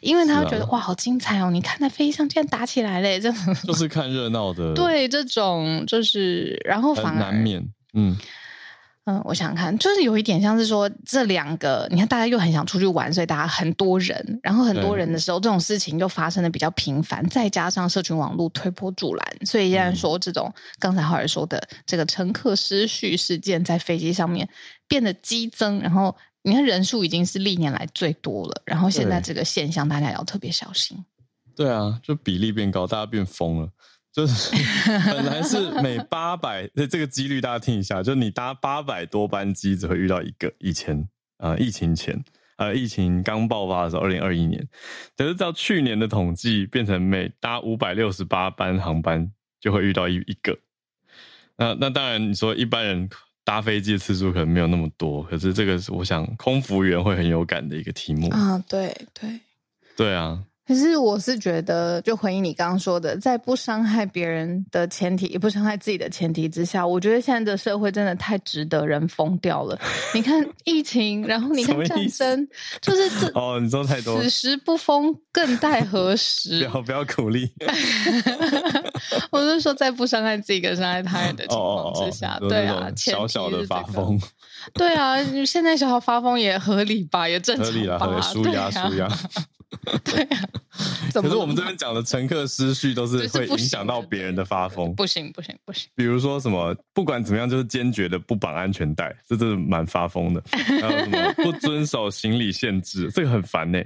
[0.02, 1.50] 因为他会觉得、啊、哇，好精彩哦！
[1.52, 4.74] 你看那飞机上竟然打起来嘞，这种 就是看热闹的。
[4.76, 7.62] 对，这种就是，然后反而难免，
[7.94, 8.18] 嗯
[9.06, 24.48] 嗯，我想想看，就是有一点像是说这两个，你看大家又很想出去玩，所以大家很多人，然后很多人的时候，这种事情就发生的比较频繁，再加上社群网络推波助澜，所以依然说这种、嗯、刚才浩尔说的这个乘客失序事件在飞机上面
[24.88, 26.16] 变得激增，然后。
[26.46, 30.98] 你看人数已经是历年来最多了，然后现在这个现象大家要特别小心。
[31.56, 33.70] 对啊，就比例变高，大家变疯了。
[34.12, 34.54] 就是
[35.10, 40.52] 本来是每八百，这个几率大家听一下，就你搭八百多班机只会遇到一个。
[40.60, 41.00] 以前
[41.38, 42.22] 啊、呃，疫情前，
[42.58, 44.68] 呃，疫情刚爆发的时候，二零二一年，
[45.16, 50.60] 可是到去年的统计变成每搭五百六十八班航班就会遇到一一个。
[51.56, 53.10] 那那当然，你说一般人。
[53.44, 59.40] 搭飞机的次数可能没有那么多，可是这个是我想空服员会很有感的一个题目啊，对对
[59.96, 60.44] 对啊。
[60.66, 69.78] 可是我是觉得，就回应你刚刚说的，在不伤害别人的前提，也不伤害自己的前提之下，我觉得现在的社会真的太值得人疯掉了。
[70.14, 72.48] 你看 疫情，然后你看战争，
[72.82, 76.60] 就是这 哦，你说太多，此时不疯，更待何时？
[76.70, 77.52] 不要不要鼓励。
[79.32, 84.18] 我是说，在不伤害自己跟伤害他人的情况之下，哦哦哦对啊，小小的发疯，
[84.74, 89.10] 对啊，现在小小发疯也合理吧，也正常吧，合理啦，合理，舒压舒压。
[90.04, 90.40] 对啊，
[91.14, 95.90] 可是我们这边讲的乘客思绪都是会影响到别人的发疯，不行不行不行。
[95.96, 100.44] 比如说什么，不管怎么样，就是坚决的不绑安全带，这真的蛮发疯的。
[100.52, 103.82] 还有什么不遵守行李限制，这个很烦呢，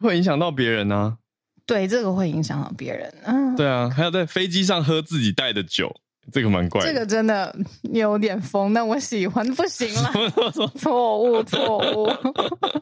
[0.00, 1.18] 会影响到别人啊。
[1.64, 3.14] 对，这个会影响到别人。
[3.24, 5.94] 嗯，对啊，还有在飞机上喝自己带的酒。
[6.30, 7.54] 这个蛮怪的，这个真的
[7.92, 12.08] 有点疯，但我喜欢，不行了，错误，错误。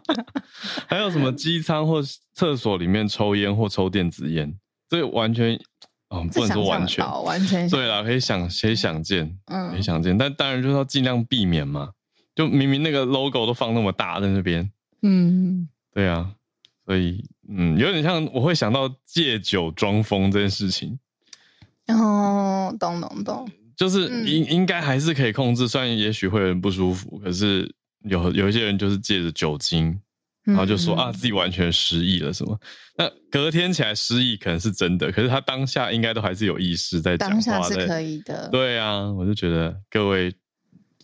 [0.87, 2.03] 还有什么机舱或
[2.35, 4.55] 厕所里面抽烟或抽电子烟？
[4.89, 5.55] 这个完全，
[6.11, 11.91] 哦，不能说完全，完全对啦，可以想，可以想见，嗯，可以想见，但当然就是要尽量避免嘛。
[12.35, 14.71] 就明明那个 logo 都放那么大在那边，
[15.03, 16.31] 嗯，对啊，
[16.87, 20.99] 所以，嗯，有点像我会想到借酒装疯这件事情。
[21.99, 27.71] 哦，懂懂懂，就是应、嗯、应该还是可以控制，虽然也许会有人不舒服，可是
[28.05, 29.99] 有有一些人就是借着酒精，
[30.45, 32.59] 然后就说、嗯、啊自己完全失忆了什么，
[32.97, 38.49] 那隔天起来失忆可能是真的，可是他当下应该都还是有意识在讲话的，当下是可以的。
[38.51, 40.35] 对啊，我就觉得各位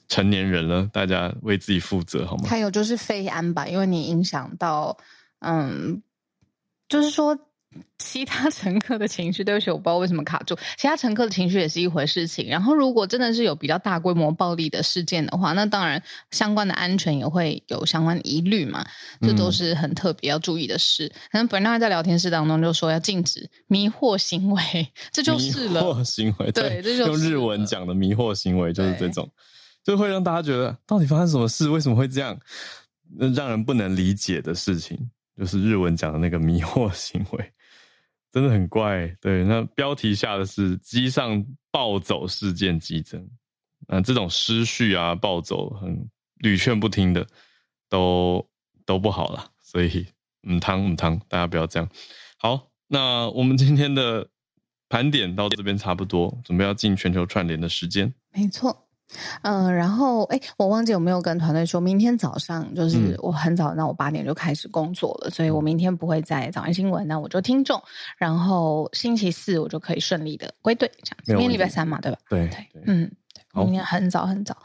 [0.09, 2.49] 成年人了，大家为自己负责好吗？
[2.49, 4.97] 还有就是肺安吧，因为你影响到，
[5.41, 6.03] 嗯，
[6.89, 7.39] 就是说。
[7.99, 10.57] 其他乘客的情绪，对不起，我不知道为什么卡住。
[10.77, 12.49] 其他乘客的情绪也是一回事情。
[12.49, 18.87] 然后，如果真的是有比较大规模暴力的事件的话，那当然相关的安全也会有相关的疑虑嘛。
[19.23, 21.09] 这都是很特别要注意的事。
[21.31, 24.63] 可能本来在聊天室当中就说要禁止迷惑行为，
[25.11, 25.81] 这就是了。
[25.83, 29.29] 迷惑行为，对，对，这就是用日文讲的迷惑行为就是这种，
[29.83, 32.39] 就会让大家觉得到底发生什么事，为什么会这样，
[33.35, 34.99] 让人不能理解的事情，
[35.39, 37.53] 就是日文讲的那个迷惑行为。
[38.37, 39.43] 真的很怪，对。
[39.45, 43.27] 那标题下的是机上暴走事件激增，
[43.89, 46.07] 那这种失序啊、暴走、很
[46.41, 47.27] 屡劝不听的，
[47.89, 48.47] 都
[48.85, 49.51] 都不好了。
[49.63, 50.07] 所以，
[50.43, 51.89] 母汤母汤，大家不要这样。
[52.37, 54.29] 好，那我们今天的
[54.91, 58.13] 盘点到这边差不多，准备要进全球串联的时间。
[58.35, 58.86] 没错。
[59.43, 67.81] 嗯，然后哎，我忘记有没有跟团队说，明天早上就是我很早，那我八点就开始工作了，嗯、所以我明天不会在早安新闻，那我就听众，
[68.19, 71.33] 然后星期四我就可以顺利的归队，这样子。
[71.33, 72.19] 明天礼拜三嘛，对吧？
[72.29, 73.11] 对对，嗯，
[73.55, 74.57] 明天很早很早，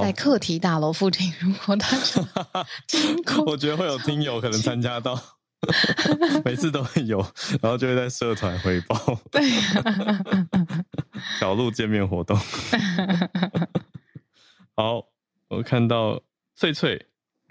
[0.00, 5.20] 在课题大楼附近，如果大家 经过，我觉得会有听友可能参加到。
[6.44, 7.18] 每次都会有，
[7.60, 8.96] 然后就会在社团回报。
[9.30, 9.40] 对，
[11.38, 12.36] 小鹿见面活动。
[14.74, 15.06] 好，
[15.48, 16.20] 我看到
[16.56, 17.06] 翠翠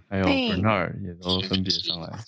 [0.10, 2.20] 还有 Bernard 也都分别上来，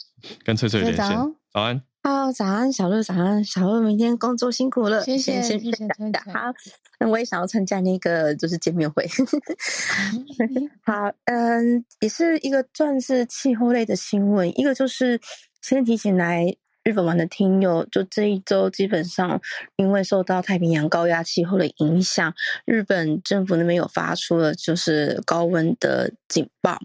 [0.45, 1.05] 跟翠翠连线。
[1.51, 5.88] 早安，好，早安，小鹿，早安，小鹿，明天工作辛苦了，谢谢，谢谢翠翠。
[6.34, 6.53] 好，
[6.99, 9.05] 那我也想要参加那个就是见面会。
[10.86, 15.19] 好，嗯，也是一个算是气候类的新闻，一个就是。
[15.64, 19.39] 先提醒来日本玩的听友，就这一周基本上
[19.78, 22.34] 因为受到太平洋高压气候的影响，
[22.66, 26.78] 日本政府那边有发出了就是高温的警报，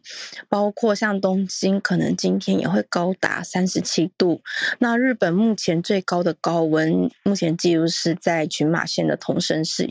[0.49, 4.41] 包括像东京可能今天也会高达三十七度。
[4.79, 9.89] 那日本目前最高的高温，目前记录是在群马县的桐生市。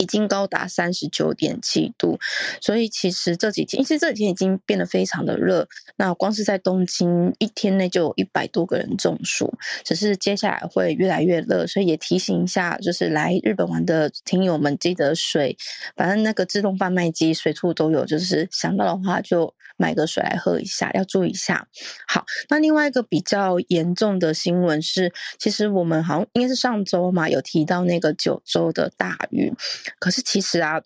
[0.00, 2.18] 已经高达三十九点七度，
[2.60, 5.68] 所以其实这几天，其实这几天已经变得非常的热。
[5.96, 9.52] 那光是在东京一天内就有一百多个人中暑，
[9.84, 15.56] 只是接下来会越来越热，所以也提醒一下，就是来日本玩的听友们，记得水，
[15.94, 21.66] 反正那个自动贩卖机随处都有，就是想到的话就买个水来喝一下，要注意一下。
[22.06, 29.52] 好，那另外一个比较严重的新闻是，其实我们好像应该是上周嘛，有提到那个九州的大雨。
[29.98, 30.82] 可是其实啊，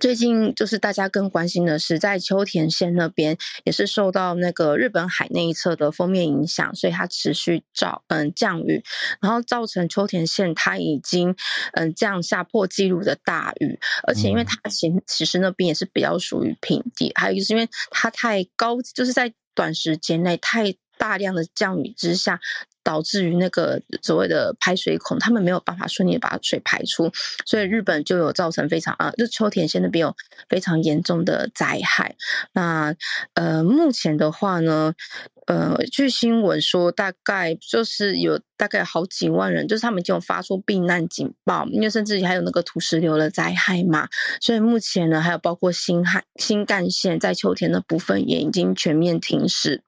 [0.00, 8.82] 最近就是大家更关心的是，在秋田县那边也是受到那个日本海那一侧的锋面影响，所以它持续照嗯降雨，
[9.20, 11.34] 然后造成秋田县它已经
[11.74, 22.40] 嗯降下破纪录的大雨，而且因为它其其实那边也是比较属于平地，还有就是因为它太高，就是在短时间内太大量的降雨之下。
[22.82, 27.10] 导致于那个所谓的排水孔，他们没有办法顺利的把水排出，
[27.46, 30.14] 所以日本就有造成非常啊，就秋田县那边有
[30.48, 32.16] 非常严重的灾害。
[32.52, 32.94] 那
[33.34, 34.94] 呃，目前的话呢，
[35.46, 44.08] 呃，据新闻说，大概就是有大概好几万人，就是他们已经有发出避难警报，因为甚至还有那个土石流的灾害嘛。
[44.40, 49.82] 所以目前呢，还有包括新海新干线在秋田的部分也已经全面停驶。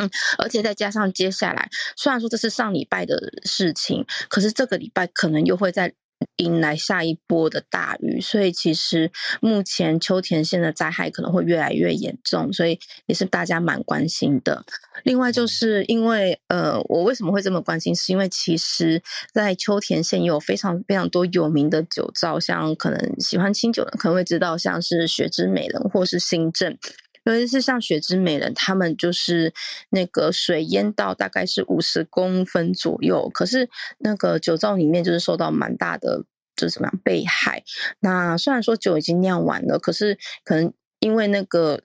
[0.00, 5.92] 嗯，而且再加上接下来，虽然说这是上礼拜的事情，可是这个礼拜可能又会再
[6.36, 14.64] 迎来下一波的大雨，所以其实目前秋田县的灾害可能会越来越严重，所以也是大家蛮关心的。
[15.02, 17.94] 另外就是因为，呃，我为什么会这么关心？
[17.94, 19.02] 是因为其实，
[19.34, 26.78] 在秋田县也有非常非常多有名的酒造，像可能喜欢清酒的可能会知道，像是雪之美人或是新镇。
[27.24, 29.52] 尤其是像雪之美人，他们就是
[29.90, 33.68] 那个水淹到大概是五十公分左右，可是
[33.98, 36.24] 那个酒造里面就是受到蛮大的，
[36.56, 37.62] 就是怎么样被害。
[38.00, 41.82] 那虽然说酒已经酿完了，可是可能因为那个。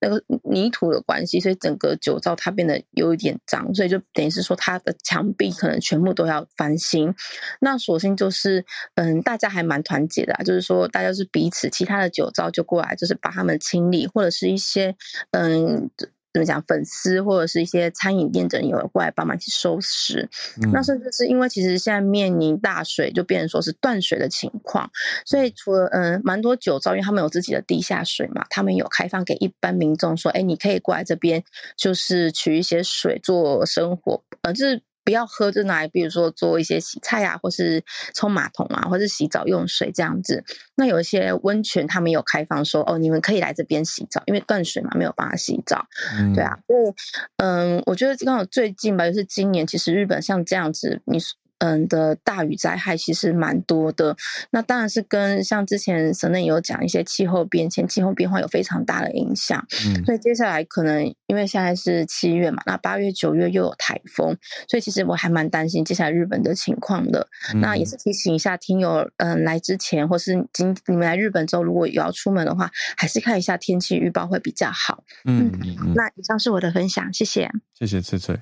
[0.00, 7.14] 那个泥土的关系，所以整个酒糟它变得有一点脏，所以就等于是说它的墙壁可能全部都要翻新。
[7.60, 14.96] 那索性就是，嗯，大家还蛮团结的啊，就是说大家是彼此，其他的酒糟就过来，就是把他们清理，或者是一些，
[15.32, 15.90] 嗯。
[16.38, 16.62] 怎么讲？
[16.62, 20.28] 粉丝或者是一些餐饮店的人有过来帮忙去收拾。
[20.62, 24.90] 嗯、那甚至是因为其实现在面临大水，就变成说是断水的情况。
[25.24, 31.42] 所以除了嗯，蛮多酒造，因为他们有自己的地下水嘛，他们有开放给一般民众说，哎，你可以过来这边，
[31.76, 34.82] 就是取一些水做生活，呃，就是。
[35.08, 37.82] 不要喝，就拿来，比如说做一些洗菜啊，或是
[38.14, 40.44] 冲马桶啊，或是洗澡用水这样子。
[40.74, 45.86] 那有一些温泉，他们有开放说，哦，你们可以来这边洗澡，因为断水嘛，没有办法洗澡。
[46.18, 46.94] 嗯、对啊，所以
[47.38, 51.18] 嗯，我觉得刚好最近吧，就是今年，其实日本像这样子，你。
[51.58, 54.16] 嗯的大雨灾害其实蛮多的，
[54.50, 59.64] 那当然是跟像之前省内有讲一些气候变迁、气候变化有非常大的影响。
[59.86, 64.36] 嗯，所以接下来可能因为现在是七月嘛，那八月、九月又有台风，
[64.68, 67.28] 所以其实我还蛮担心接下来日本的情况的。
[67.52, 75.02] 嗯、那也是提醒一下听友，嗯，来之前或是今你们来日本之后，如果有要出门的话，还是看一下天气预报会比较好。
[75.24, 77.50] 嗯，嗯，嗯，那以上是我的分享，谢谢。
[77.78, 78.38] 谢谢翠翠。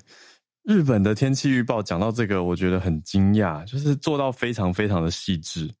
[0.67, 5.73] 日本的天气预报讲到这个，我觉得很惊讶，就是做到非常非常的细致，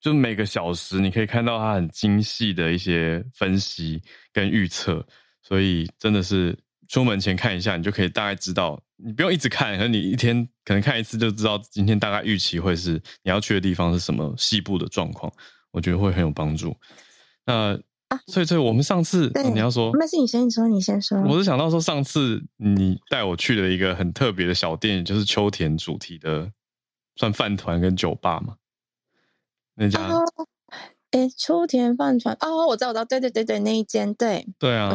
[0.00, 5.06] 就每个小时你可以看到它很精细的一些分析跟预测，
[5.40, 6.58] 所以真的是
[6.88, 15.32] 出门前看一下，你就可以大概知道，你不用一直看，可能你一天可能看一次就知道今天大概预期会是你要去的地方是什么西部的状况，
[15.70, 16.76] 我觉得会很有帮助。
[17.46, 17.78] 那
[18.26, 21.20] 所以，所以我们上次、哦、你要说，那是，你先说，你先说。
[21.22, 26.50] 我是想到说，上次你带我去了一个很特别的小店，就是秋田主题的，
[27.16, 28.56] 算饭团跟酒吧嘛。
[29.74, 30.00] 那家，
[31.10, 34.94] 哎、哦，秋田饭团哦，我知道，我知道，对对对对，那一间，对对啊，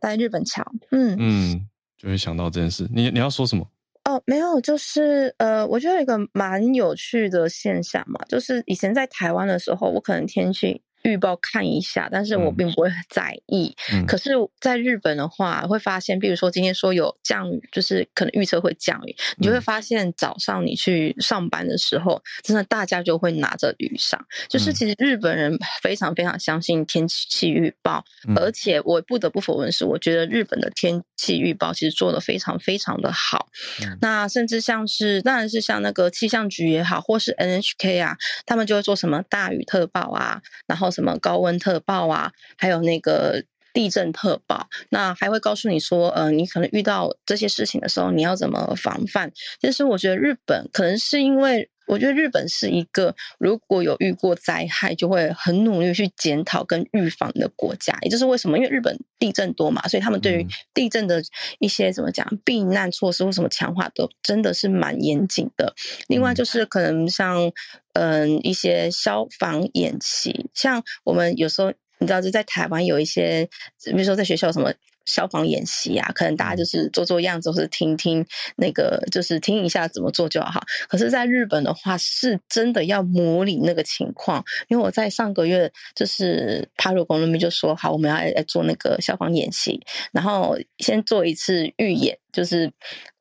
[0.00, 2.88] 在日本桥，嗯嗯，就会想到这件事。
[2.92, 3.66] 你你要说什么？
[4.04, 10.80] 哦，没有，就是呃，我觉得有一个蛮有趣的现象嘛，就是以前在台湾的时候，我可能天气。
[11.06, 13.74] 预报看一下，但是我并不会很在意。
[13.92, 24.20] 嗯、可是，在日本的话，会发现，比如说今天说有降雨，就是可能预测会降雨，嗯、你就会发现早上你去上班的时候，真的大家就会拿着雨伞。
[24.48, 33.46] 就是其实日本人非常非常相信天气预报，嗯、而且我不得不否认是，我觉得日本的天气预报其实做的非常非常的好。
[33.84, 40.90] 嗯、那甚至像是，当然是像那个气象局也好，或是 NHK 啊，他们就会做什么大雨特报啊，然后。
[40.96, 49.30] 什么高温特报啊，还有那个地震特报，那还会告诉你说，呃，你可能遇到这些事情的时候，你要怎么防范。
[49.60, 51.70] 其实我觉得日本可能是因为。
[51.86, 57.96] 我觉得日本是一个如果有遇过灾害，就会很努力去检讨跟预防的国家。
[58.02, 61.22] 也就是为什么，因为日本地震多嘛，所以他们对于地震的
[61.58, 65.74] 一些怎么讲避难措施或什么强化都真的是蛮严谨的。
[66.08, 67.52] 另外就是可能像
[67.94, 73.48] 嗯一些消防演习，像我们有时候你知道就在台湾有一些，
[73.84, 74.72] 比如说在学校什么。
[75.08, 78.26] 消防演习啊，可能大家就是做做样子，或是听听
[78.56, 80.60] 那个，就是听一下怎么做就好。
[80.88, 84.44] 可是，在日本的话，是真的要模拟那个情况。
[84.66, 89.80] 因为我在上个月就是帕鲁公那边就说好，我们要来做那个消防演习，
[90.10, 92.72] 然后先做一次预演，就是。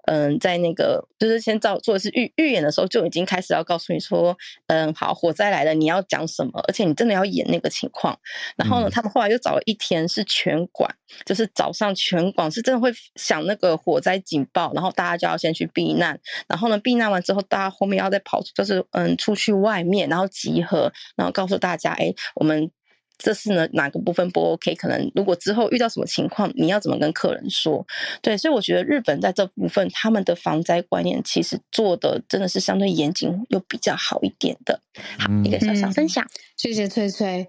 [0.08, 4.38] 嗯，在那个就是先做做的是预预演的时候，就已经开始要告诉你说，
[4.68, 8.18] 嗯，好，火灾来了，你要讲什么，而且你真的要演那个情况。
[8.56, 10.89] 然后呢，他们后来又找了一天是全馆，
[11.26, 16.20] 就是早上全馆是真的会响那个火灾警报，然后大家就要先去避难。
[16.47, 22.72] 然后呢，避难完之后，大家后面要再跑，就是嗯，出去外面，然后集合，然后告诉大家，哎，我们。
[23.18, 24.76] 这是呢，哪个部分不 OK？
[24.76, 27.86] 可能如果之后遇到什么情况，你要怎么跟客人说？
[28.22, 34.82] 对，所以我觉得日本在这部分，他们的防灾观念其实做的真的是相对严谨又比较好一点的。
[35.18, 37.47] 好，一个小小分享，谢谢翠翠。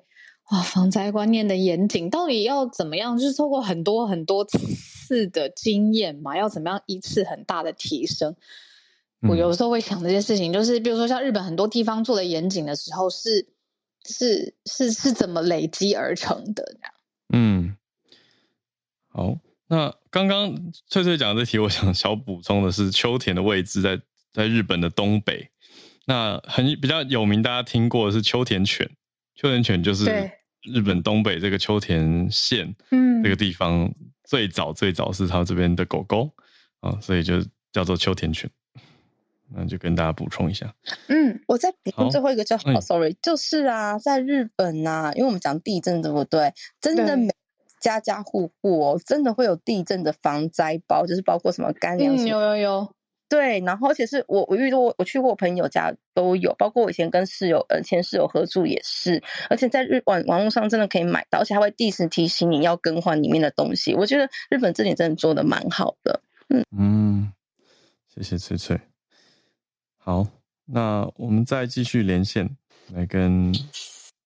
[0.51, 3.19] 哇，防灾观念的严谨到底要怎么样？
[3.19, 8.37] 就是透过很多很多次的经验嘛，要怎么样一次很大的提升？
[9.29, 13.49] 我有时候会想这些事情，就是比如说像日本很多地方做的严谨的时候是。
[14.07, 16.63] 是是是怎么累积而成的？
[16.65, 16.93] 这样。
[17.35, 17.77] 嗯，
[19.09, 19.39] 好。
[19.69, 24.01] 那刚刚翠翠讲的这题，我想小补充的是，秋田的位置在
[24.33, 25.51] 在日本的东北。
[26.05, 28.89] 那很比较有名，大家听过的是秋田犬。
[29.35, 30.05] 秋田犬就是
[30.63, 33.93] 日本东北这个秋田县，嗯，这个地方
[34.23, 36.33] 最早最早是它这边的狗狗
[36.79, 38.49] 啊，所以就叫做秋田犬。
[39.55, 40.75] 那就跟大家补充一下。
[41.09, 46.53] 嗯，我再补充最后一个就好，sorry，就是啊，在日本啊，因为我们讲地震对不对？
[46.81, 47.35] 真的每
[47.81, 52.93] 家家户户哦，真的会有地震的防灾包，就是包括什么干粮、嗯，有有有。
[53.29, 59.21] 对，然后而且是我我遇到我去过我朋友家都有，包括我以前跟室友呃前室友合住也是，
[59.51, 63.95] 而且在日网网络上真的可以买到，而且还会定时提醒你要更换里面的东西。
[63.95, 66.21] 我觉得日本这点真的做的蛮好的。
[66.49, 67.33] 嗯嗯，
[68.15, 68.81] 谢谢翠翠。
[70.09, 70.25] 好，
[70.67, 72.49] 那我们再继续连线，
[72.95, 73.53] 来跟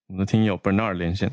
[0.09, 1.33] 我们的听友 Bernard 连线。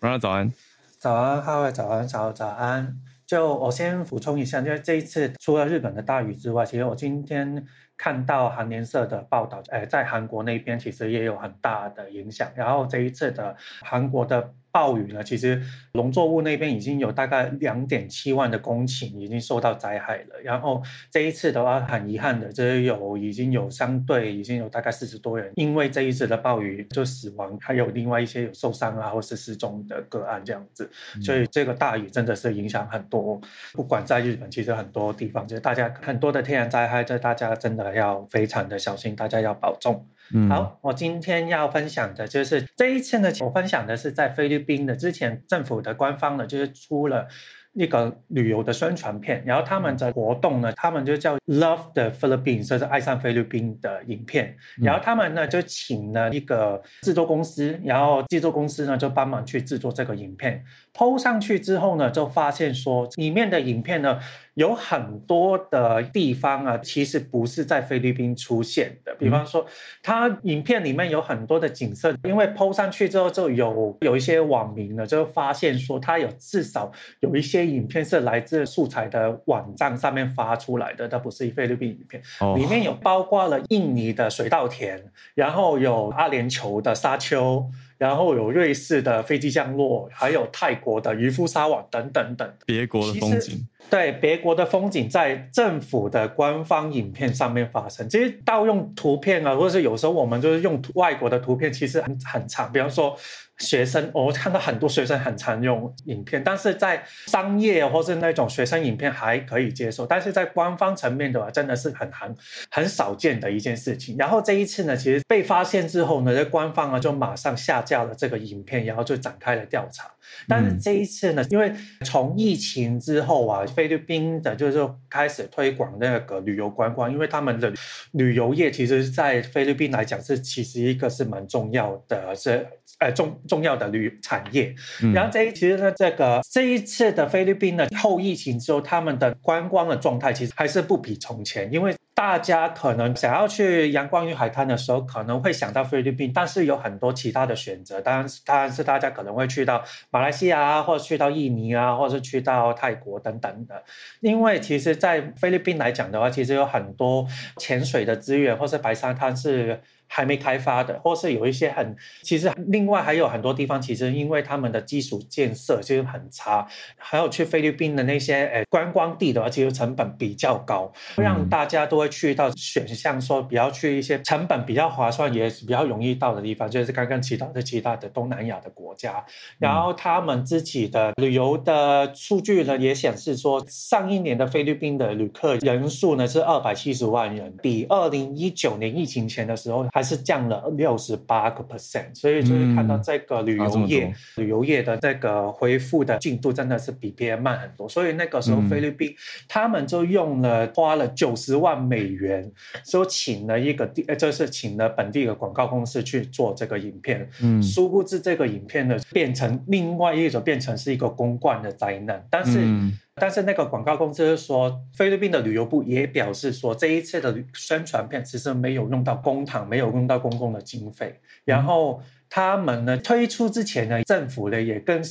[0.00, 0.52] Bernard 早安，
[1.00, 3.00] 早安，各位早安，早早安。
[3.26, 12.48] 就我先补充一下，因为这一次除了日本的大雨之外，其实我今天看到韩联社的报道，哎，在韩国那边其实也有很大的影响。
[12.54, 14.54] 然后这一次的韩国的。
[14.70, 15.62] 暴雨呢，其实
[15.92, 20.40] 农作物那边已经有大概两点七万的公顷已经受到灾害了。
[20.42, 30.88] 然后这一次的话，很遗憾的，这有已经有相对已经有大概四十多人因为这一次的暴雨就死亡，还有另外一些有受伤啊或是失踪的个案这样子。
[31.22, 33.40] 所以这个大雨真的是影响很多，
[33.72, 40.06] 不管在日本，其实很多地方就是大家很多的天然灾害，这大家真的要非常的小心，大家要保重。
[40.48, 47.26] 好，我今天要分享的就是这一次呢，我分享的是在菲律宾的之前政府的官方呢，就是出了
[47.72, 54.56] 一个旅游的宣传片，然后他们的活动呢，他们就叫 Love the Philippines，就是爱上菲律宾的影片。
[54.82, 60.64] 然后他们呢就请了一个制作公司，然后制作公司呢就帮忙去制作这个影片。
[60.98, 64.18] PO 上去之后呢，就发现说里面的影片呢
[64.54, 69.14] 有很多的地方啊，其实不是在菲律宾出现的。
[69.14, 69.64] 比方说，
[70.02, 76.90] 它影片里面有很多的景色，因为 PO 上去之后，就有有一些网民呢就发现说，它有至少
[77.20, 82.20] 有一些影片是来自素材的网站上面发出来的，它不是菲律宾影片。
[82.56, 85.00] 里面有包括了印尼的水稻田，
[85.36, 87.70] 然后有阿联酋的沙丘。
[87.98, 93.66] 然后有瑞士的飞机降落，还有泰国的渔夫撒网等等等，别国的风景。
[93.90, 98.08] 对，别国的风景在政府的官方影片上面发生。
[98.08, 102.70] 其实盗用图片啊，或者是有时候我们就是用外国的图片，其实很很常。
[102.72, 103.16] 比方说。
[103.60, 112.32] 学生，我看到很多学生很常用影片，但是在商业或是那种学生影片还可以接受，但是在官方层面的话，真的是很很
[112.70, 114.14] 很少见的一件事情。
[114.16, 120.08] 然后这一次呢，其实被发现之后呢，这官方啊就马上下架了这个影片，然后就展开了调查。
[120.46, 121.72] 但是这一次呢，因为
[122.04, 127.72] 从疫情之后啊，菲律宾的就是开始推广那个旅游观光，因为他们的
[128.12, 132.66] 旅游业其实，在菲律宾来讲是其实一个是蛮重要的，是
[132.98, 134.74] 呃重重要的旅产业。
[135.14, 141.94] 然后这一其实呢，这个这一次的菲律宾呢，后疫情之后，他们的观光的状态其实还是不比从前，因为。
[142.18, 148.00] 大家可能想要去阳光与海滩的时候，可能会想到菲律宾，但是有很多其他的选择。
[148.00, 153.84] 当然，当然是大家可能会去到马来西亚啊，或者去到印尼啊，或者是去到泰国等等的。
[154.18, 157.24] 因为其实，在菲律宾来讲的话，其实有很多
[157.56, 159.80] 潜水的资源，或是白沙滩是。
[160.08, 179.22] 还没开发的，或是有一些很，其实另外还有很多地方，其实因为他们的基础建设其实很差，还有去菲律宾的那些诶观光地的话，其实成本比较高，让大家都会去到选项说比较去一些成本比较划算也比较容易到的地方，就是刚刚提到的其他的东南亚的国家，
[179.58, 189.86] 然后他们自己的旅游的数据呢也显示说，上一年的菲律宾的旅客人数呢是二百七十万人，比二零一九年疫情前的时候。
[189.98, 197.88] 还是降了六十八个 percent，所以就是看到这个旅游业、嗯、旅游业的这个恢复的进度真的是比别人慢很多。
[197.88, 199.14] 所以那个时候菲律宾、嗯、
[199.48, 202.48] 他们就用了花了九十万美元，
[202.84, 207.28] 就请了一个地，就是请了本地的广告公司去做这个影片。
[207.42, 212.24] 嗯，殊不知这个影片呢变成另外一种，变成是一个公关的灾难。
[212.30, 212.60] 但是。
[212.60, 221.18] 嗯但是那个广告公司说，菲律宾的旅游部也表示说，这一次的宣传片其实没有用到公帑，没有用到公共的经费。
[221.44, 225.02] 然后他们呢推出之前呢，政府呢也跟。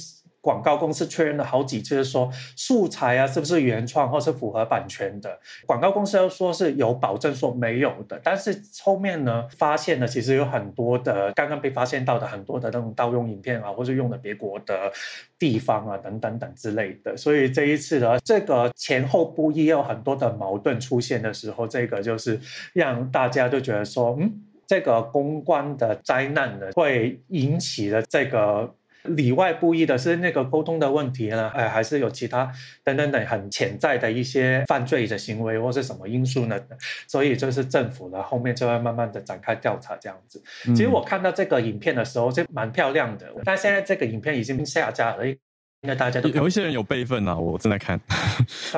[0.48, 5.38] 广告公司确认了好几次，说素材啊是不是原创或是符合版权的？
[5.66, 14.89] 广告公司又说是有保证说没有的，但是后面呢发现呢，其实有很多的刚刚被发现到的很多的那种盗用影片啊，或是用的别国的
[15.38, 17.18] 地方啊等等等之类的。
[17.18, 22.39] 所以这一次的这个前后不一，有很多的矛盾出现的时候，这个就是
[22.72, 24.32] 让大家就觉得说，嗯，
[24.66, 28.74] 这个公关的灾难呢，会引起了这个。
[29.08, 31.49] 里外不一的是那个沟通的问题呢？
[31.53, 32.51] 哎，还是有其他
[32.84, 36.60] 等等等很潜在的一些犯罪的行为或是什么因素呢？
[37.08, 40.41] 所以就是政府呢后面就会慢慢的展开调查这样子。
[40.68, 45.38] 其实我看到这个影片的时候就蛮漂亮的，但现在这个影片已经下架了，应
[45.84, 47.99] 该大家都有一些人有备份啊，我正在看，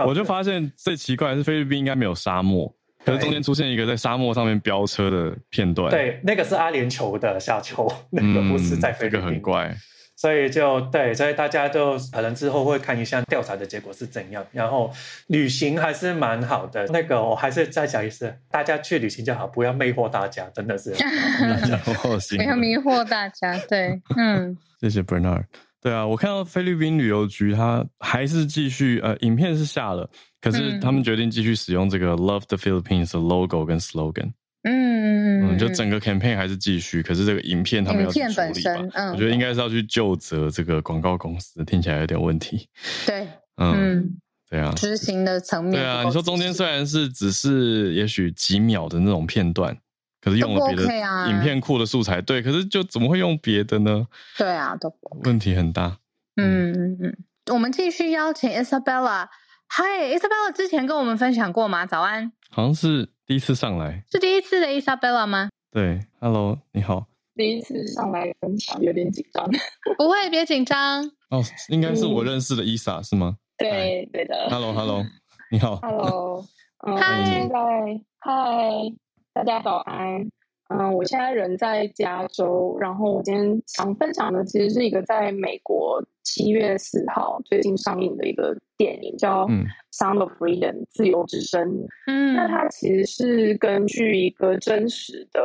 [0.06, 2.74] 我就发现最奇怪的是菲律宾应该没有沙漠，
[3.06, 5.90] 可是中间出现一个在沙漠上面飙车的片段。
[5.90, 9.20] 对，那个是阿联酋的沙丘，那个不是在菲律宾。
[9.20, 9.76] 这个很怪。
[10.20, 14.46] 所以就对，所以大家就可能之后会看一下调查的结果是怎样。
[14.52, 14.92] 然后
[15.28, 20.92] 旅行还是蛮好的，那个我还是再讲一次，大家去旅行就好，不要魅惑大家，真的是。
[22.36, 24.58] 不要迷惑大家，对，嗯。
[24.82, 25.46] 谢谢 Bernard。
[25.82, 30.10] 对啊，我看到菲律宾旅游局他还是继续，呃，影片是下了，
[30.42, 34.34] 可是他们决定继续使用这个 Love the Philippines 的 logo 跟 slogan。
[34.64, 42.68] 嗯，嗯，就整个 campaign 还是继续，可是这个影片他们要处理吧，影片本身，嗯，我觉得应该是要去就责这个广告公司，听起来有点问题。
[43.08, 49.78] 对，嗯，对啊，执行的层面，对啊，你说中间虽然是只是也许几秒的那种片段，
[50.20, 50.84] 可是用了别的
[51.30, 54.06] 影片库的素材，对，可是就怎么会用别的呢？
[54.38, 54.94] 对啊，都
[55.24, 55.98] 问题很大。
[56.36, 57.18] 嗯嗯嗯，
[57.54, 59.28] 我们继续邀请 Isabella。
[59.70, 61.86] Hi，Isabella 之前跟我们分享过吗？
[61.86, 63.10] 早安，好像是。
[63.30, 65.50] 第一次上来是第一次的 Isabella 吗？
[65.70, 67.06] 对，Hello，你好。
[67.36, 69.48] 第一次上来分享有点紧张，
[70.00, 71.06] 不会，别紧张。
[71.30, 73.38] 哦，应该是我认识的 Isa、嗯、是吗？
[73.56, 74.48] 对对的。
[74.50, 75.06] Hello，Hello，
[75.52, 75.76] 你好。
[75.76, 76.44] Hello，
[77.00, 77.52] 嗨，
[78.18, 78.32] 嗨，
[79.32, 80.28] 大家早安。
[80.70, 89.48] 嗯，我现在人在加州，然后我今天想分享的其实是一个在美国七月四号最近上映的一个电影，叫
[89.92, 91.88] 《Sound of Freedom》自由之声。
[92.06, 95.42] 嗯，那它其实是根据一个真实的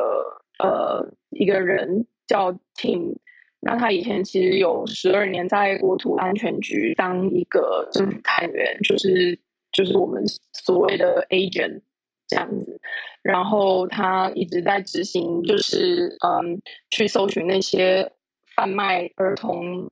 [0.59, 3.17] 呃一个人叫 Tim，
[3.61, 9.39] 那他以前其实有十二年在国土安全局当一个政府探员，就是
[9.73, 10.23] 就是我们
[10.53, 11.81] 所谓的 agent。
[12.27, 12.81] 这样子，
[13.25, 16.61] 然后他一直在执行，就是嗯，
[16.91, 18.13] 去搜寻那些
[18.55, 19.89] 贩卖儿童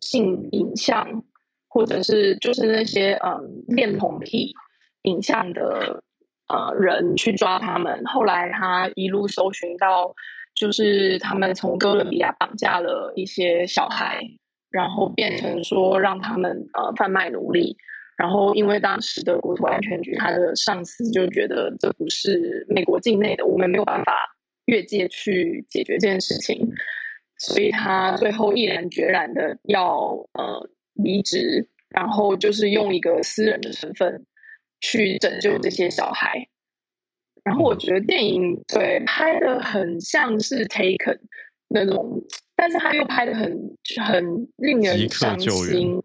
[0.00, 1.24] 性影像，
[1.66, 4.52] 或者是就是那些嗯恋童癖
[5.04, 6.02] 影像的
[6.48, 8.04] 呃人，去抓他们。
[8.04, 10.14] 后来他一路搜寻到，
[10.54, 14.20] 就是他们从哥伦比亚绑架了一些小孩，
[14.70, 17.78] 然后变成说让他们呃贩卖奴隶。
[18.16, 24.12] 然后，因为当时的国土安全局，他的上司就觉得这不是美国境内的，我们没有办法
[24.66, 26.70] 越界去解决这件事情，
[27.38, 34.24] 所以他最后毅然决然的要呃离职，然后就是用一个私人的身份
[34.80, 36.46] 去拯救这些小孩。
[37.42, 41.18] 然后我觉得电影对拍的很像是 Taken
[41.68, 42.22] 那种，
[42.54, 46.00] 但是他又拍的很很令人伤心。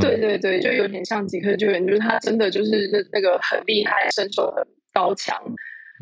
[0.00, 5.36] 对对对，就有点像《即刻救援》，就是他真的就是那那个很厉害，身手很高强，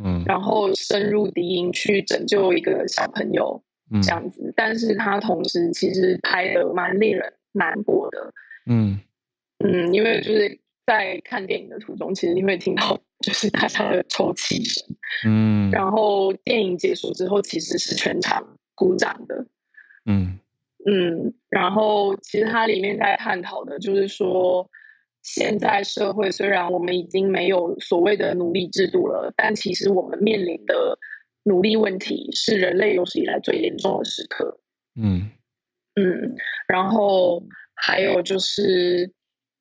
[0.04, 3.62] 嗯，然后深入敌营去拯救一个小朋友，
[3.92, 4.52] 嗯，这样子。
[4.56, 8.32] 但是他同时其实拍的蛮令人难过的，
[8.66, 9.00] 嗯。
[9.62, 14.82] 嗯，因为就是在看电影的途中，其实你会听到就是大家的抽泣声，
[15.26, 19.46] 嗯，然后电影结束之后，其实是全场鼓掌的，
[20.06, 20.38] 嗯。
[20.86, 24.66] 嗯，然后其实它里面在探讨的就是说，
[25.22, 30.98] 现在社会虽然我们已经没有所谓的奴隶制度了，但其实我们面临的
[31.42, 34.58] 奴隶问题是人类有史以来最严重的时刻。
[34.94, 35.30] 嗯
[35.96, 36.34] 嗯，
[36.66, 37.42] 然后
[37.74, 39.12] 还有就是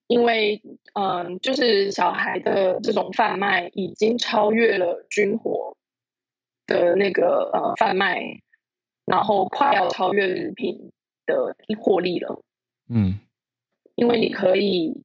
[0.08, 0.62] 因为
[0.94, 5.76] 嗯，就是小孩的这种贩卖已经超越了军火
[6.66, 8.22] 的那个呃贩卖，
[9.06, 10.92] 然后快要超越人品。
[11.30, 12.42] 的获利了，
[12.90, 13.20] 嗯，
[13.96, 15.04] 因为你可以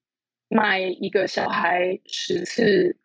[0.48, 2.96] 卖一个小孩十次，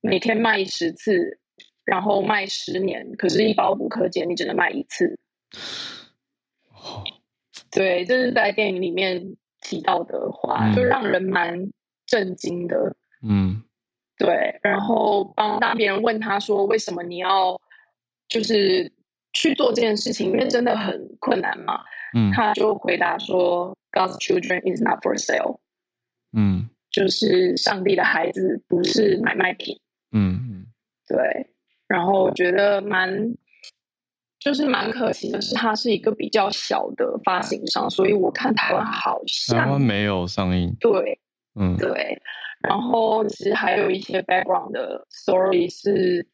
[0.00, 1.38] 每天卖十次，
[1.84, 5.18] 然后卖十年，可是，一包古柯碱你只能卖一次。
[6.72, 7.04] 哦，
[7.70, 11.70] 对，这是在电影里面提到的话，嗯，就让人蛮
[12.06, 12.96] 震惊的。
[13.22, 13.62] 嗯，
[14.16, 14.58] 对。
[14.62, 17.60] 然后帮当别人问他说：“为什么你要
[18.28, 18.90] 就是
[19.32, 20.30] 去做这件事情？
[20.30, 21.80] 因为真的很困难嘛。”
[22.14, 25.58] 嗯，他就回答说：“God's children is not for sale。”
[26.36, 29.78] 嗯，就是上帝的孩子不是买卖品。
[30.12, 30.66] 嗯嗯，
[31.06, 31.46] 对。
[31.86, 33.34] 然后我觉得蛮，
[34.38, 40.74] 就是蛮可惜的是，它是一个比较小的发行商，所以我看台湾好像台湾没有上映。
[40.80, 41.20] 对，
[41.54, 42.20] 嗯，对。
[42.68, 46.26] 然后其实还有一些 background 的 story 是，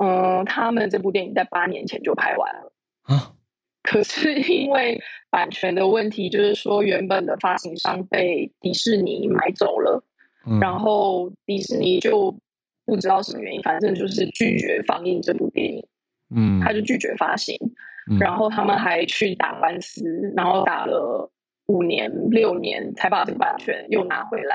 [0.00, 2.72] 嗯，他们这部电影在八年前就拍完了
[3.02, 3.34] 啊。
[3.82, 10.04] 可是因为版权的问题，就是说原本的发行商被迪士尼买走了，
[10.46, 12.36] 嗯，然后迪士尼就
[12.84, 15.86] 不知道什么原因，反正就是拒绝放映这部电影，
[16.34, 17.56] 嗯，他就拒绝发行，
[18.10, 20.04] 嗯，然后他们还去打官司，
[20.36, 21.30] 然后打了
[21.66, 24.54] 五年六年才把这个版权又拿回来，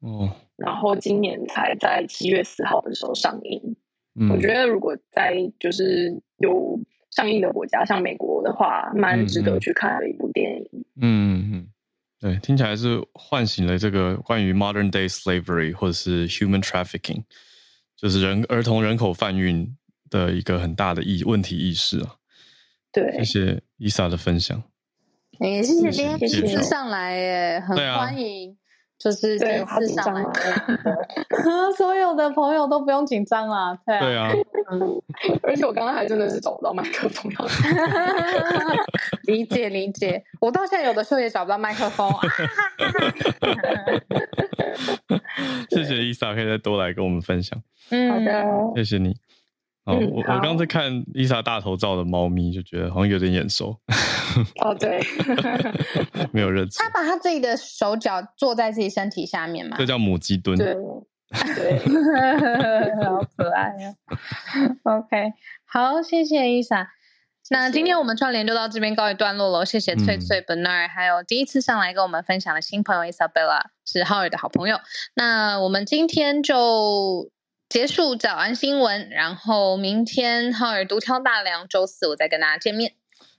[0.00, 3.76] 哦，然后今年才在七月四号的时候上映，
[4.18, 6.80] 嗯，我觉得如果在就是有。
[7.10, 10.84] 上映的国家像美国的话，蛮值得去看的一部电影。
[11.00, 11.66] 嗯嗯嗯，
[12.18, 17.22] 对，听起来是唤醒了这个关于 modern day slavery 或者是 human trafficking，
[17.96, 19.76] 就是人儿童人口贩运
[20.10, 22.16] 的一个很大的意问题意识啊。
[22.90, 24.60] 对，谢谢伊莎的分享。
[25.38, 28.56] 哎，谢谢今天第一次上来，耶，很欢迎。
[29.04, 30.24] 就是第一次上来，
[31.76, 33.78] 所有的朋友都不用紧张啦。
[33.84, 34.32] 对啊，对啊，
[35.44, 37.30] 而且我刚刚还真的是找不到麦克风，
[39.24, 40.24] 理解理解。
[40.40, 42.10] 我到现在有的时候也找不到麦克风。
[45.68, 47.60] 谢谢伊莎，可以再多来跟我们分享。
[47.90, 48.46] 嗯，好的，
[48.76, 49.14] 谢谢你。
[49.86, 53.78] 好，我我刚才看伊莎大头照的猫咪，就觉得好像有点眼熟。
[54.62, 54.98] 哦，对，
[56.32, 56.82] 没有认出。
[56.82, 59.76] 他把他自己的手脚坐在自己身体下面嘛？
[59.76, 60.56] 这叫母鸡蹲。
[60.56, 60.74] 对，
[61.54, 61.78] 对，
[63.04, 64.96] 好可爱呀、啊。
[64.96, 65.32] OK，
[65.66, 66.88] 好，谢谢伊莎。
[67.50, 74.78] 那今天我们串联就到这边告一段落了，谢谢翠翠、Bernard，、嗯、还有第一次上来跟我们分享的新朋友 Isabella，是浩尔的好朋友。
[75.14, 77.30] 那我们今天就
[77.74, 82.92] 结束早安新闻，然后明天浩尔独挑大梁，周四我再跟大家见面。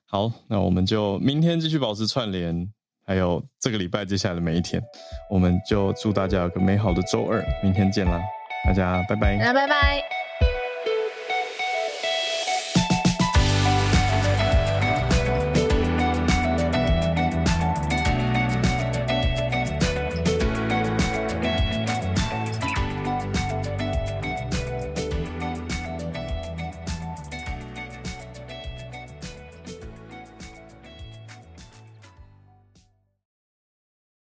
[0.05, 2.69] 好，那我们就明天继续保持串联，
[3.07, 4.83] 还有这个礼拜接下来的每一天，
[5.31, 8.19] 我们就祝大家有个美好的周二，明天见啦，
[8.65, 10.03] 大家拜拜，那拜拜。